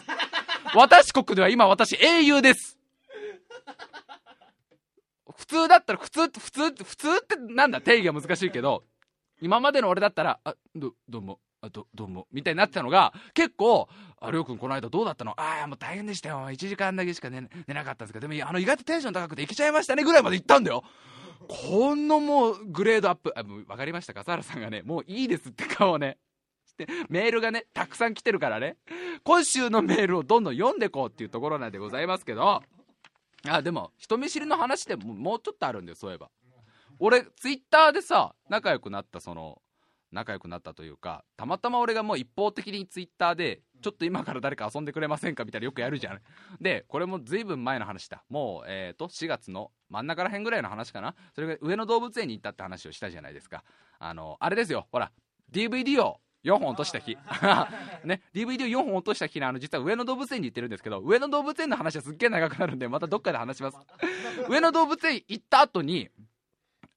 [0.75, 2.76] 私国では今私英雄です。
[5.37, 7.81] 普通だったら、普通って、普通って、普通ってなんだ？
[7.81, 8.85] 定義は難しいけど、
[9.41, 13.89] 今までの俺だったら、あ、ど、どうも、あ、ど、どうも、みたいになってたのが、結構、
[14.21, 15.33] あ、りょうくんこの間どうだったの？
[15.39, 16.39] ああ、もう大変でしたよ。
[16.51, 20.85] 1時間だけしか寝寝なかったんですけど、でも、あの、意外とテンション高くていけちゃいましたね、ぐらいまで行ったんだよ。
[21.49, 23.33] このもう、グレードアップ。
[23.37, 24.21] あ、もう、わかりましたか？
[24.21, 26.19] 笠原さんがね、もういいですって顔をね、
[26.67, 28.77] してメールがね、たくさん来てるからね、
[29.23, 32.63] 今週のメールをどんどん読んでこうっていうところなんでございますけど、
[33.49, 36.31] あ、でも、人見知りの話でももうちょっとあるんだよ、そういえば。
[36.99, 39.61] 俺、ツイッターでさ、仲良くなったその、
[40.13, 46.21] 仲良くなったというか、たまたま俺がもう一方的にツイッターで、ちょっと今から誰か遊んでくれませんかみたいなよくやるじゃん。
[46.61, 48.25] で、これも随分前の話だ。
[48.31, 51.15] もう、えっ、ー、と、4月の真ん中ら辺ぐらいの話かな。
[51.35, 53.65] それが上野動物園に行ったって話をしたじゃないですか。
[53.99, 55.13] あの、あれですよ、ほら、
[55.53, 57.19] DVD を4本落とした日。
[58.07, 63.79] ね、DVD を4本落とした日のあの、実は上野動物園に行ってるんですけど、上野動物園の話はすっげえ長くなるんで、 またどっかで話します。
[64.49, 66.09] 上野動物園行った後に、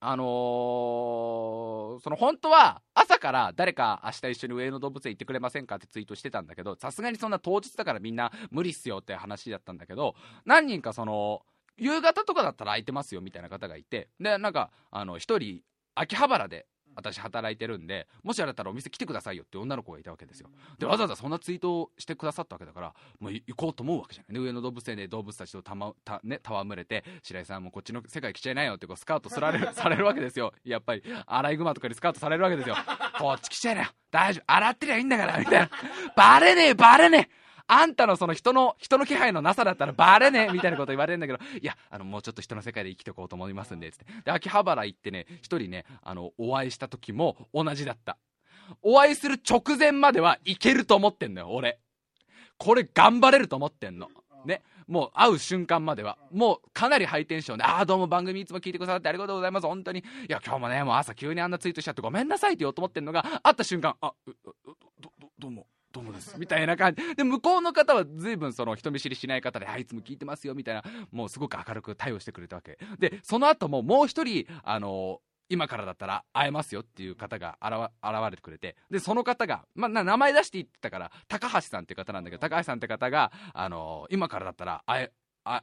[0.02, 10.14] あのー、その本当は朝から誰か明日一緒に上野動物園行ってくれませんかってツイートしてたんだけど、さすがにそんな当日だからみんな無理っすよって話だったんだけど、
[10.46, 11.44] 何人かその、
[11.76, 15.62] 夕方とかだったら空いてますよみたいな方がいて、で、なんか、あの、一人、
[15.94, 20.48] 秋葉原で私働いてるんで、もしあれだったらお店来てくださいよって女の子がいたわけですよ。
[20.78, 24.34] で、わざわざそんなツイートをしてくださったわけだから、もう行こうと思うわけじゃない。
[24.34, 30.52] で、上野動物園で動物たちとたま、た、ね、戯れて、白井さんもこっちの世界来ちゃいないよってこうスカウト される、されるわけですよ。
[30.64, 32.76] やっぱり、アライグマとかにスカウトされるわけですよ。
[33.18, 33.88] こっち来ちゃいなよ。
[34.10, 34.52] 大丈夫。
[34.52, 35.70] 洗ってりゃいいんだから、みたいな。
[36.16, 37.39] バレねえ、バレねえ。
[37.72, 44.06] あんたのその人の、人の気配のなさだったらバレねえみたいなこと言われるんだけど、いや、あの、もうちょっと人の世界で生きていこうと思いますんで、つって。
[44.24, 48.18] で、秋葉原行ってね、一人ね、あの、お会いした時も同じだった。
[48.82, 51.78] お会いする直前まではいけると思ってんのよ、俺。
[52.58, 54.08] これ頑張れると思ってんの。
[54.44, 54.62] ね。
[54.86, 60.00] もう会う瞬間までは、もうかなりハイテンションで、ああ、どうも番組いつも聞いてくださってありがとうございます、本当に。
[60.00, 64.12] いや、今日もね、もう朝急にあんなツイートしちゃってごめんなさいって言おうと思ってんのが、会った瞬間、あ、
[64.44, 64.54] ど、
[65.00, 66.36] ど、どうも、どうもです？
[66.38, 67.16] みたいな感じ。
[67.16, 72.78] で、向こうの方は随分その人見知りしない方で、あ、いつも聞いてますよ、みたいな、もうすごく明るく対応してくれたわけ。
[72.98, 85.12] で、その後ももう一人、あの今からだったら会えますよっていう方が現れてくれて、で、その方が、まあ、名前出して言ってたから、高橋さんっていう方なんだけど、高橋さんって方が、あの今からだったら会え、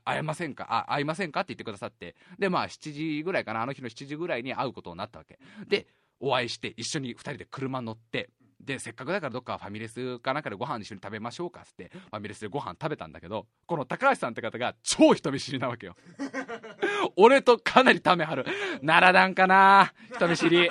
[0.04, 0.68] 会えませんか？
[0.70, 5.40] あ、会いませんかって言ってくださって、で、まあ、7時ぐらいかな、あの日の7時ぐらいに会うことになったわけ。
[5.70, 5.88] で、
[6.20, 8.30] お会いして、一緒に2人で車乗って、
[8.60, 15.96] で、せっかくだからどっかファミレスかなんかでご飯一緒に食べましょうかっつって、ファミレスでご飯食べたんだけど、この高橋さんって方が超人見知りなわけよ。
[17.16, 18.46] 俺とかなりため張る。
[18.84, 20.70] 7段かな人見知り。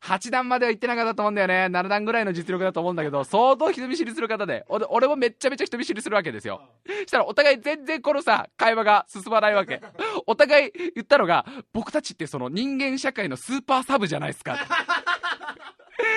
[0.00, 1.66] 8段までは行ってなかったと思うんだよね。
[1.66, 6.60] 7段ぐらいの実力だと思うんだけど、相当人見知りする方で、俺もめちゃめちゃ人見知りするわけですよ。
[7.06, 9.80] したらお互い全然このさ、会話が進まないわけ。
[10.26, 14.58] お互い言ったのが、僕たちってその人間社会のスーパーサブじゃないですか。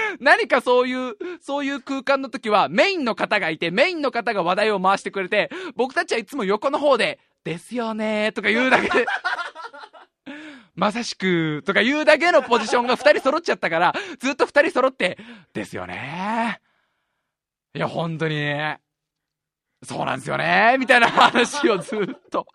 [0.20, 9.06] 何かそういう、そういう空間の時は、メインの方がいて、メインの方が話題を回してくれて、僕たちはいつも横の方で、ですよねーとか言うだけで、
[10.76, 15.18] まさしく、とか言うだけのポジションが二人揃っちゃったから、ずっと二人揃って、
[15.54, 16.60] ですよね
[17.74, 18.54] いや、本当に、
[19.84, 22.48] そうなんですよねみたいな話をずっと。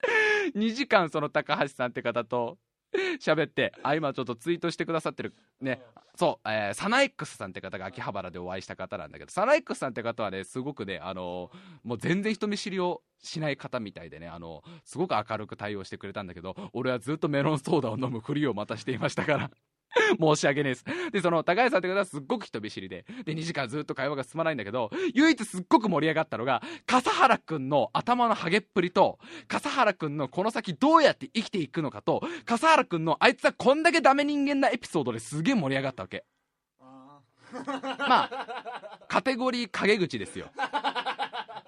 [0.54, 2.58] 2時間その高橋さんって方と
[3.20, 5.82] 喋って、あ、今ちょっとツイートしてくださってる、ね、
[6.14, 19.50] そう、えー、サナエックスさんって方が秋葉原でお会いした方なんだけど、サナエックスさんって方はね、すごくね、あのー、もう全然人見知りをしない方みたいでね、あのー、すごく明るく対応してくれたんだけど、俺はずっとメロンソーダを飲むふりをまたしていましたから。
[20.20, 20.84] 申し訳ねえです。
[21.12, 29.18] で、その、高橋さんって方はすっごく人見知りで、で、2時間ずっと会話が進まないんだけど、唯一すっごく盛り上がったのが、笠原くんの頭のハゲっぷりと、
[29.48, 36.24] 笠原くんのこの先どうやって生きていくのかと、笠原くんのあいつはこんだけダメ人間なエピソードですげえ盛り上がったわけ。
[36.80, 37.20] あ
[37.98, 40.50] まあ、カテゴリー陰口ですよ。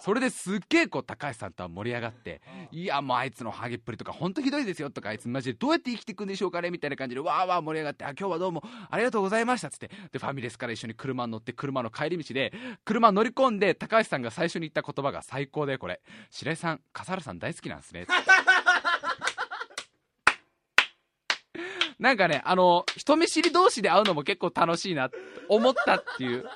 [0.01, 2.41] それですっげえこう高橋さんとは盛り上がって、
[2.73, 12.53] いやもうあいつのハゲっぷりとか本当ひどいですよとかあいつマジでどうやって生きていくんでしょうかねみたいな感じでわーわー盛り上がってあ今日はどうもありがとうございましたっつってでファミレスから一緒に車に乗って車の帰り道で
[12.85, 16.01] 車乗り込んで高橋さんが最初に言った言葉が最高でこれ。
[16.31, 18.07] 白井さん笠原さん大好きなんですね
[21.99, 25.17] なんかねあの人見知り同士で会うのも結構楽しいなって
[25.49, 26.47] 思ったっていう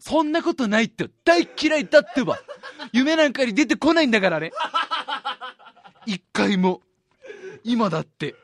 [0.00, 2.38] そんなことないって大嫌いだってば。
[2.92, 4.52] 夢なんかに出てこないんだからね。
[6.06, 6.80] 一回も。
[7.64, 8.34] 今だって。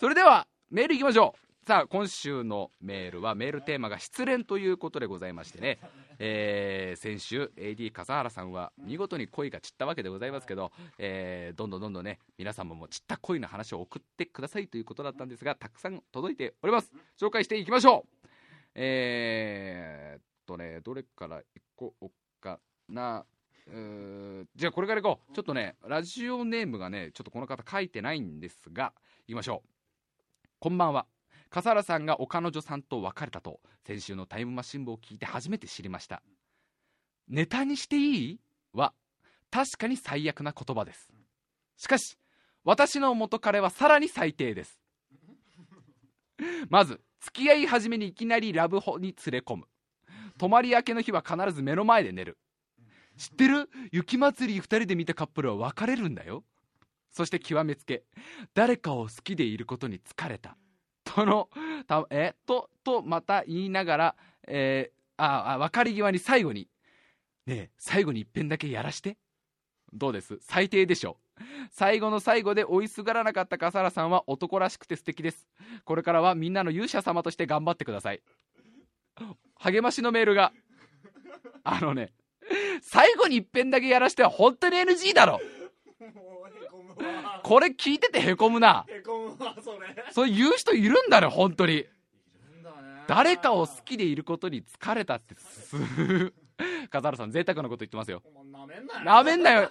[0.00, 1.46] それではメールいきましょう。
[1.66, 5.80] さあ今週のメールはメールテーマが失恋ということでございましてね、
[6.20, 16.92] えー先週 AD 笠原さんは見事に恋が散ったわけでございますけど、えーどんどんどんどんね皆様も散った恋の話を送ってくださいということだったんですがたくさん届いております。
[17.20, 18.15] 紹介していきましょう。
[18.78, 22.10] えー、っとねどれからいこう
[22.40, 23.24] かな。
[24.54, 25.34] じゃあこれからいこう。
[25.34, 28.92] ちょっとねラジオネームがねちょっとこの方書いてないんですが
[29.26, 29.68] いきましょう。
[30.60, 31.06] こんばんは。
[31.48, 36.22] 笠原さんがお彼女さんと別れたと先週のタイムマシン部を聞いて初めて知りました。
[37.28, 38.40] ネタにしていい？
[38.74, 38.92] は
[39.50, 41.10] 確かに最悪な言葉です。
[41.76, 42.18] しかし
[42.62, 44.78] 私の元彼はさらに最低です。
[46.68, 49.64] まず付き合い始めにいきなりラブホに連れ込む。
[50.38, 52.38] 泊まり明けの日は必ず目の前で寝る。
[53.16, 53.68] 知ってる？
[53.90, 56.44] 雪祭り2人で見たカップルは別れるんだよ。
[57.10, 58.04] そして極めつけ
[58.54, 60.56] 誰かを好きでいることに疲れた。
[61.02, 61.48] との
[61.88, 64.16] たえととまた言いながら、
[64.46, 66.68] えーああ別れ際に最後に。
[67.46, 69.16] ねえ最後に一遍だけやらして。
[69.92, 70.38] どうです？
[70.42, 71.16] 最低でしょ
[71.70, 75.46] 最後の最後で追いすがらなかった笠原さんは男らしくて素敵です。
[75.84, 78.20] これからはみんなの勇者様として頑張ってください。
[79.56, 80.52] 励ましのメールが
[81.64, 82.12] あのね
[82.82, 85.40] 最後に一遍だけやらしては本当に NG だろ。
[87.42, 88.86] これ聞いててへこむな。
[88.88, 89.94] へこむわそれ。
[90.12, 91.86] そう言う人いるんだね本当に。
[93.06, 95.76] 誰かを好きでいることに疲れたってす
[96.90, 98.22] 笠原さん贅沢なこと言ってますよ。
[99.04, 99.70] なめんなよ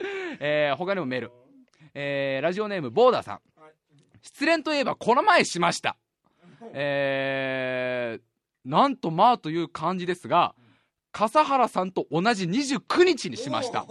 [0.40, 1.32] えー、他にもメール、
[1.94, 3.60] えー、ラジオネームボーダーさん。
[3.60, 3.72] はい
[4.22, 5.96] 失恋といえばこの前しました。
[6.74, 10.54] えー、なんとまあという感じですが
[11.12, 13.86] 笠原さんと同じ29日にしました。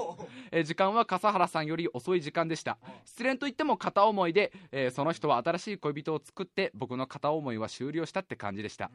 [0.51, 2.78] えー時間は笠原さんより遅い時間でした。
[3.05, 8.91] 失恋といっても片思いで、えーその人は新しい恋人を作って僕の片思いは終了したって感じでした、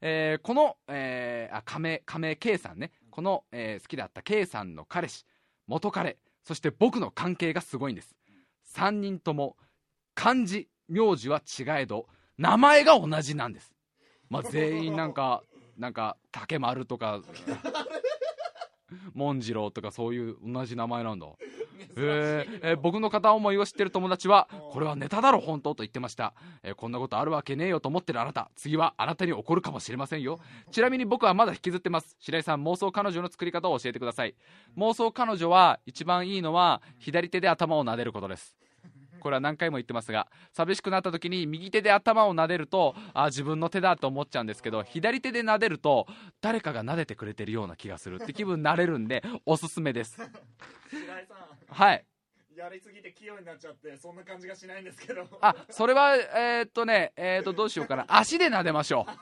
[0.00, 2.92] えーこの、えーあ亀亀 K さんね。
[3.10, 5.24] この、えー好きだった K さんの彼氏。
[5.66, 8.14] 元彼そして僕の関係がすごいんです。
[8.74, 9.56] 3人とも
[10.14, 12.06] 漢字名字は違えど
[12.38, 13.72] 名前が同じなんです。
[14.28, 15.42] まあ全員なんか
[15.78, 17.20] なんか竹丸とか
[19.14, 21.26] 紋次郎とかそういう同じ名前なんだ
[21.96, 22.60] えー。
[22.62, 30.40] えー僕の片思いを知ってる友達はこれはネタだろ本当と言ってました、えーこんなことあるわけねえよと思ってるあなた次はあなたに怒るかもしれませんよ。
[30.70, 32.16] ちなみに僕はまだ引きずってます。
[32.18, 34.34] 白井さん妄想彼女の作り方を教えてください。
[34.76, 38.54] 妄想彼女は一番いいのは左手で頭を撫でることです
[39.24, 46.06] これは何回も言ってますが寂しくなった時に右手で頭を撫でるとあ自分の手だと思っちゃうんですけど左手で撫でると
[46.42, 50.18] 誰かが撫でてくれてるような気がするって気分になれるんでおすすめです。
[51.70, 52.04] はい
[52.56, 55.26] やりすぎて器用になっちゃってそんな感じがしないんですけど。
[55.40, 58.04] あそれはえーっとねえーっとどうしようかな。
[58.14, 59.12] 足で撫でましょう。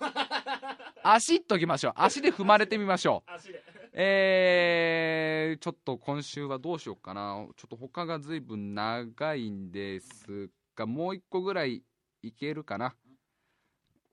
[1.03, 1.93] 足っときましょう。
[1.97, 3.31] 足で踏まれてみましょう。
[3.31, 3.63] 足で。
[3.95, 7.47] えー、ちょっと今週はどうしようかな。
[7.57, 11.83] ちょっと他がずいぶん長いんですがもう一個ぐらい
[12.23, 12.95] いけるかな。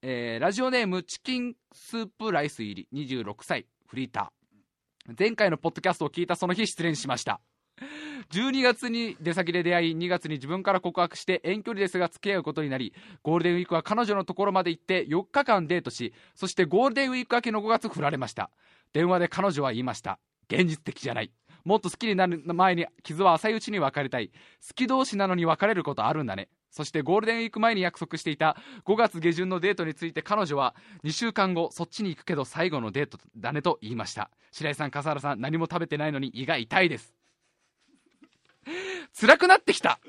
[0.01, 3.05] えーラジオネームチキンスープライス入り。
[3.07, 3.67] 26歳。
[3.87, 4.39] フリーター。
[5.17, 7.41] 前回のポッドキャストを聞いたその日失恋しました
[8.31, 18.49] 12月に出先で出会い2月に自分から告白して遠距離ですが付き合うことになりゴールデンウィークは彼女のところまで行って4日間デートしそしてゴールデンウィーク明けの5月振られました。
[18.93, 20.19] 電話で彼女は言いました。
[20.51, 21.31] 現実的じゃない。
[21.63, 24.29] もっと好きになる前に傷は浅いうちに別れたい。
[24.29, 24.33] 好
[24.75, 26.49] き同士なのに別れることあるんだね。
[26.71, 28.55] そしてゴールデンウィーク前に約束していた
[28.85, 34.29] 5月下旬のデートについて彼女は2週間後そっちに行くけど最後のデートだねと言いました。
[34.51, 37.18] 白井さん笠原さん何も食べてないのに胃が痛いです。
[39.19, 39.99] 辛くなってきた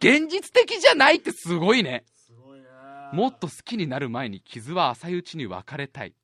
[0.00, 2.04] 現実的じゃないってすごいね。
[2.14, 2.66] すごいね
[3.12, 6.14] もっと好きになる前に傷は浅いうちに別れたい。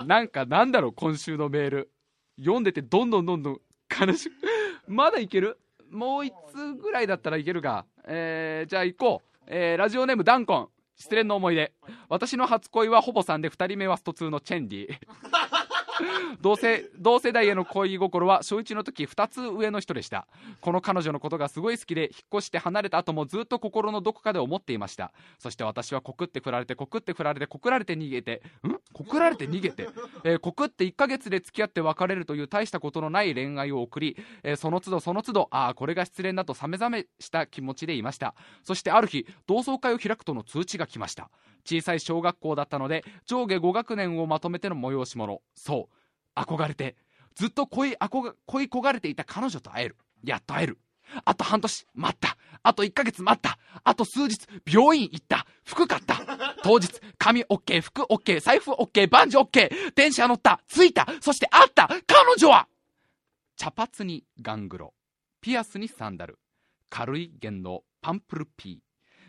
[0.00, 1.90] な なんかなんだろう、今週のメール。
[2.38, 4.34] 読んでてどんどんどんどん悲しく。
[4.86, 5.58] まだいける？
[5.90, 7.86] もう一通ぐらいだったらいけるか。
[8.04, 9.44] えー、じゃあ行こう。
[9.46, 10.68] えー、ラジオネームダンコン。
[10.96, 11.72] 失恋の思い出。
[12.08, 14.98] 私の初恋はほぼ3で2人目はスト2のチェンディ。
[16.40, 20.26] 同世同世代への恋心は小1の時2つ上の人でした。
[20.60, 25.12] この彼女のことがすごい好きで引っ越して離れた後もずっと心のどこかで思っていました。
[25.38, 28.76] そして私は告って振られて告って振られて告られて逃げてん？
[28.92, 29.88] 告られて逃げて、
[30.24, 38.34] えー告って1ヶ月で付き合って別れるという大したことのない恋愛を送り、えーその都度その都度ああこれが失恋だと冷め冷めした気持ちでいました。
[38.62, 41.30] そしてある日同窓会を開くとの通知が来ました。
[41.68, 45.42] 小さい小学校だったので上下5学年をまとめての催し物。
[45.54, 46.40] そう。
[46.40, 46.96] 憧れて
[47.34, 49.96] ずっと恋憧恋焦がれていた彼女と会える。
[50.24, 50.78] やっと会える。
[51.24, 52.38] あと半年待った。
[52.62, 53.58] あと1ヶ月待った。
[53.84, 55.46] あと数日病院行った。
[55.64, 56.16] 服買った。
[56.62, 56.88] 当日
[57.18, 60.60] 髪 OK 服 OK 財布 OK バンジ OK 電車乗った。
[60.68, 61.06] 着いた。
[61.20, 61.86] そして会った。
[61.86, 61.98] 彼
[62.38, 62.66] 女は
[63.56, 64.94] 茶髪にガングロ。
[65.40, 66.38] ピアスにサンダル。
[66.88, 68.88] 軽い弦のパンプルピー。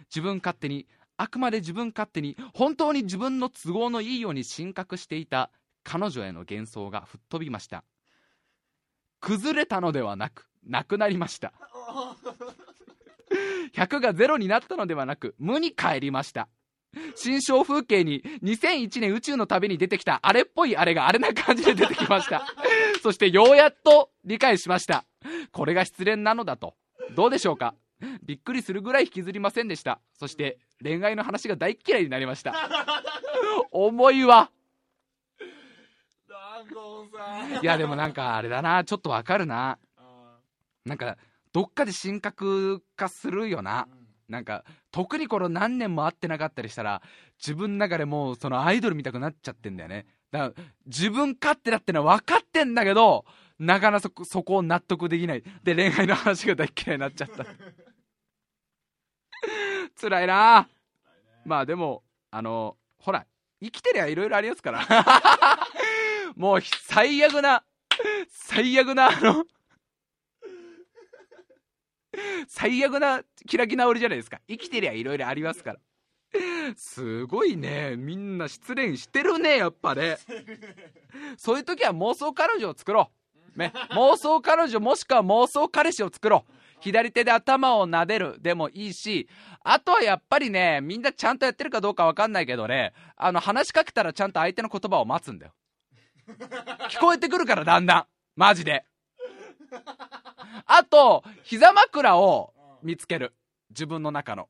[0.10, 0.88] 自分勝手に
[1.22, 5.52] あくまで自分勝手に本当に自分の都合のいいように神格していた
[5.84, 7.84] 彼女への幻想が吹っ飛びました。
[9.20, 11.52] 崩れたのではなくなくなりました。
[13.76, 16.48] 100が0になったのではなく無に帰りました。
[17.16, 22.48] 新象風景に2001年宇宙の旅に出てきたあれっぽいあれがあれな感じで出てきました。
[23.04, 25.04] そしてようやっと理解しました。
[25.52, 26.76] これが失恋なのだと。
[27.14, 27.76] どうでしょうか？
[28.24, 30.00] びっくりするぐらい引きずりませんでした。
[30.14, 32.54] そして恋愛の話が大っ嫌いになりました。
[33.72, 34.52] 重いわ。
[37.62, 38.84] いやでもなんかあれだな。
[38.84, 39.78] ちょっとわかるな。
[39.98, 40.40] あ
[40.86, 41.18] なんか
[41.52, 43.88] どっかで神格化するよーな。
[43.92, 44.08] うん。
[44.30, 47.02] なんか特にこの何年も会ってなかったりしたら
[47.40, 50.06] 自分の中でもうそのアイドル見たくなっちゃってんだよね。
[50.32, 53.26] だから自分勝手だってのは分かってんだけど
[53.58, 55.44] なかなかそこそこを納得できない。
[55.64, 57.46] で恋愛の話が大嫌いになっちゃった
[60.00, 60.68] 辛いな。
[61.46, 63.26] まあでもあのほら
[63.62, 64.86] 生きてりゃいろいろありますから。
[66.36, 67.64] もう最悪な
[68.30, 69.46] 最悪なあの
[72.48, 74.40] 最悪な開き直りじゃないですか。
[74.48, 75.80] 生きてりゃいろいろありますから。
[76.76, 77.96] すごいね。
[77.98, 80.18] みんな失恋してるねやっぱね。
[81.38, 83.19] そういう時は妄想彼女を作ろう、
[83.60, 86.54] ね、妄想彼女もしくは妄想彼氏を作ろう。
[86.82, 88.38] 左手で頭を撫でる。
[88.42, 89.28] でもいいし
[89.64, 95.54] あとはやっぱりねみんなちゃんとやってるかどうかわかんないけどねあの話しかけたらちゃんと相手の言葉を待つんだよ。
[96.90, 98.06] 聞こえてくるからだんだん。
[98.38, 98.86] マジで。
[100.66, 103.34] あと膝枕を見つける。
[103.72, 104.48] 自分の中の。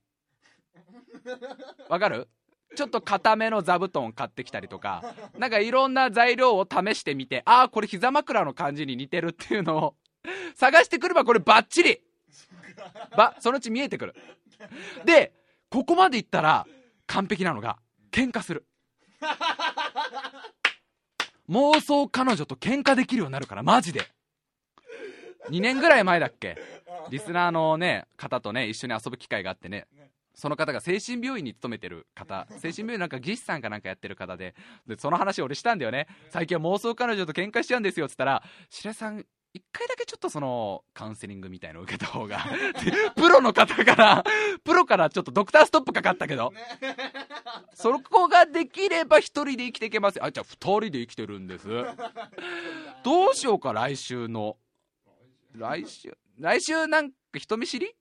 [1.90, 2.30] わかる？
[2.76, 5.04] ちょっと固めの座布団を買ってきたりとか
[5.38, 9.96] なんかいろんな材料を試してみてああこれ膝枕の感じに似てるっていうのを
[10.56, 12.02] 探してくればこれバッチリ。
[13.18, 14.16] ばそのうち見えてくる。
[15.06, 15.34] で
[15.70, 16.66] ここまでいったら
[17.08, 17.78] 完璧なのが
[18.12, 18.66] 喧嘩する。
[21.50, 24.08] 妄想彼女と喧嘩できるようになるからマジで。
[25.50, 26.58] 2年ぐらい前だっけ？
[27.10, 29.88] リスナーのね方とね一緒に遊ぶ機会があってね。
[30.40, 32.48] その方が精神病院に勤めてる方。
[32.60, 34.56] 精神病院なんか技師さんかなんかやってる方で。
[34.88, 36.08] でその話を俺したんだよね。
[36.30, 42.38] 最近は妄想彼女と喧嘩しちゃうんですよっつったら白井さん一回だけちょっとそのカウンセリングみたいのを受けた方が。
[42.84, 44.24] で プロの方から
[44.64, 46.54] プロからちょっとドクターストップかかったけど。
[47.74, 50.18] そこができれば一人で生きていけます。
[50.18, 51.68] よあじゃあ二人で生きてるんです。
[53.04, 54.58] どうしようか来週の。
[55.54, 57.94] 来週来週なんか人見知り？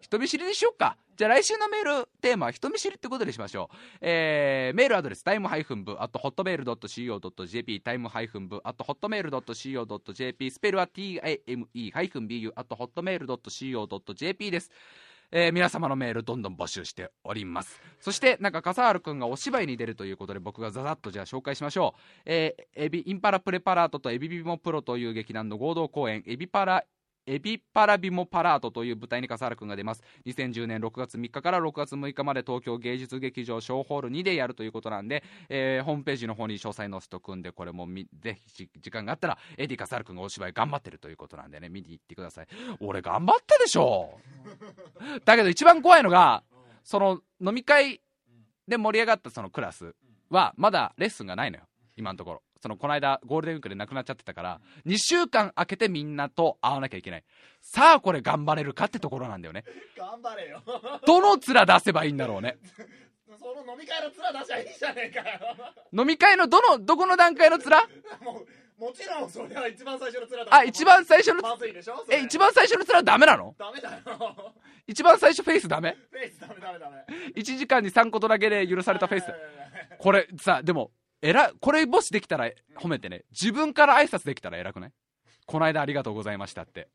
[0.00, 3.76] 人見知りにしよっかじゃあ来週のメールテーマは人見知りってことにしましょう。
[4.00, 14.70] えー、メールアドレスタイムハイフン部あとホットメール .co.jp タイムハイフン部あとホットメール .co.jp スペルは TIME ハイフン BU あとホットメール .co.jp です。
[15.30, 17.82] えー皆様のメールどんどん募集しております。
[18.00, 22.00] そしてなんか笠原くんがお芝居に出るということで僕がざざっとじゃあ紹介しましょう。
[22.24, 26.84] えーエビインパラプレパラートとエビビモプロという劇団の合同公演エビパラ
[27.26, 30.02] エビパラビモパラートという舞台に笠原くんが出ます。
[30.26, 37.86] 2010年6月3日から6月6日まで東京芸術劇場小ホール2でやるということなんで、えーホームページの方に詳細載せとくんでこれも
[38.20, 42.46] ぜひ時間があったらエディ笠原くんがお芝居頑張ってるということなんでね見に行ってください。
[42.80, 44.18] 俺頑張ったでしょ！
[45.24, 46.42] だけど一番怖いのが
[46.84, 48.00] その飲み会
[48.68, 49.94] で盛り上がったそのクラス
[50.30, 51.64] はまだレッスンがないのよ。
[51.96, 52.42] 今のところ。
[52.62, 57.24] そのこの間ゴールデンウィークで亡くなっちゃってたから2週間空けてみんなと会わなきゃいけない。
[57.62, 59.64] さあこれ頑張れるかってところなんだよね。
[59.96, 60.62] 頑張れよ。
[61.06, 62.58] どの面出せばいいんだろうね。
[63.38, 65.56] その飲み会の面出しゃいいじゃねえかよ。
[65.92, 67.70] 飲み会のどのどこの段階の面？
[68.22, 68.46] もう
[68.80, 70.54] もちろんそれは一番最初の面だ。
[70.54, 73.54] あ一番最初のまずいでしょえ一番最初の面はダメなの？
[73.58, 74.00] ダメだよ。
[74.86, 75.96] 一番最初フェイスダメ？
[76.10, 77.04] フェイスダメダメダメ。
[77.36, 79.26] 1時間に3個だけで許されたフェイス。
[79.98, 80.90] これさでも
[81.22, 83.24] えらこれもしできたら褒めてね。
[83.30, 84.92] 自分から挨拶できたら偉くない？
[85.46, 86.88] この間ありがとうございましたって。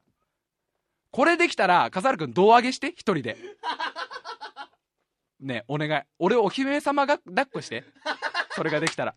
[1.12, 3.38] これできたら笠原君胴上げして一人で。
[5.40, 6.04] ねえお願い。
[6.18, 7.84] 俺お姫様が抱っこして。
[8.52, 9.16] それができたら。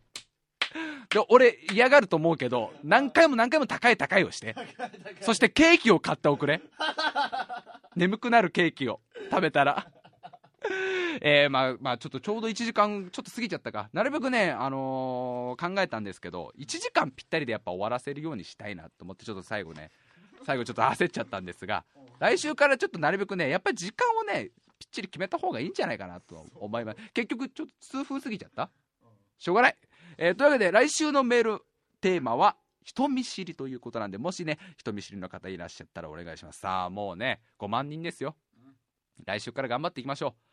[1.09, 4.54] で俺嫌がると思うけど何回も何回も高い高いをして。
[5.22, 6.61] そしてケーキを買っておくれ
[7.96, 9.00] 眠くなるケーキを
[9.30, 9.90] 食べたら
[11.22, 13.88] えー、まあまあちょっとちょうど1時間ちょっと過ぎちゃったか。
[13.92, 19.90] なるべくね、あのー考えたんですけど1時間ぴったりでやっぱ終わらせるようにしたいなと思ってちょっと最後ね
[20.44, 21.84] 最後ちょっと焦っちゃったんですが
[22.18, 26.98] 来週からちょっとなるべくねやっぱり時間をねぴっちり決めた方がいいんじゃないかなと思います。
[27.12, 28.70] 結局ちょっと数分過ぎちゃった？
[29.38, 29.76] しょうがない、
[30.18, 31.61] えーというわけで来週のメール
[32.00, 36.61] テーマは人見知りということなんでもしね人見知りの方いらっしゃったらお願いします。
[36.61, 38.36] さあもうね5万人ですよ。
[39.26, 40.47] 来週から頑張っていきましょう。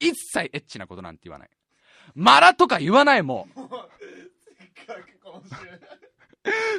[0.00, 1.50] 一切エッチなことなんて言わない。
[2.14, 3.66] マラとか言わないもうせっ
[4.86, 5.56] かく今週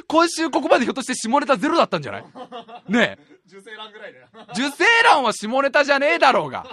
[0.08, 2.24] 今週ここまでひょっとして下ネタゼロだったんじゃない？
[2.88, 4.26] ね受精卵ぐらいだよ。
[4.34, 6.64] え受精卵は下ネタじゃねえだろうが。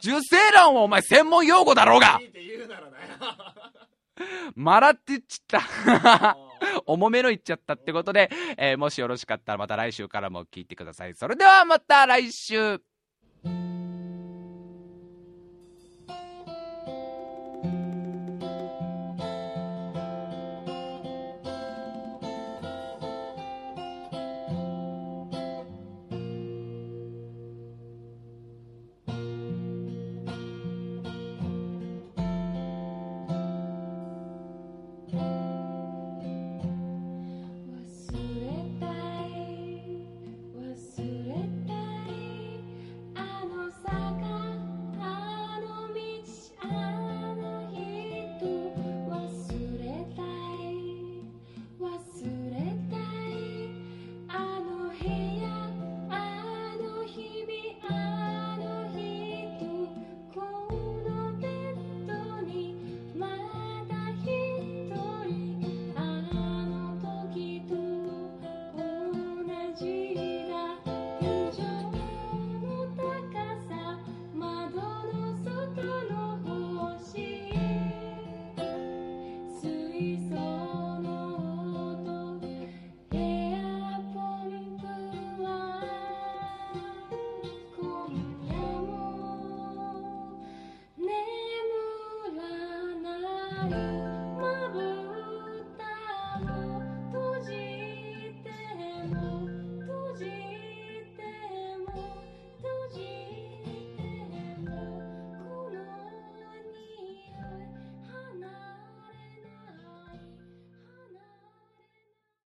[0.00, 2.18] 受精卵はお前専門用語だろうが。
[2.20, 2.92] いいって言うならだよ
[4.54, 6.36] マラって言っちった。
[6.86, 11.14] 重めの言っちゃったってことで、えーもしよろしかったらまた来週からも聞いてください。
[11.14, 12.80] それではまた来週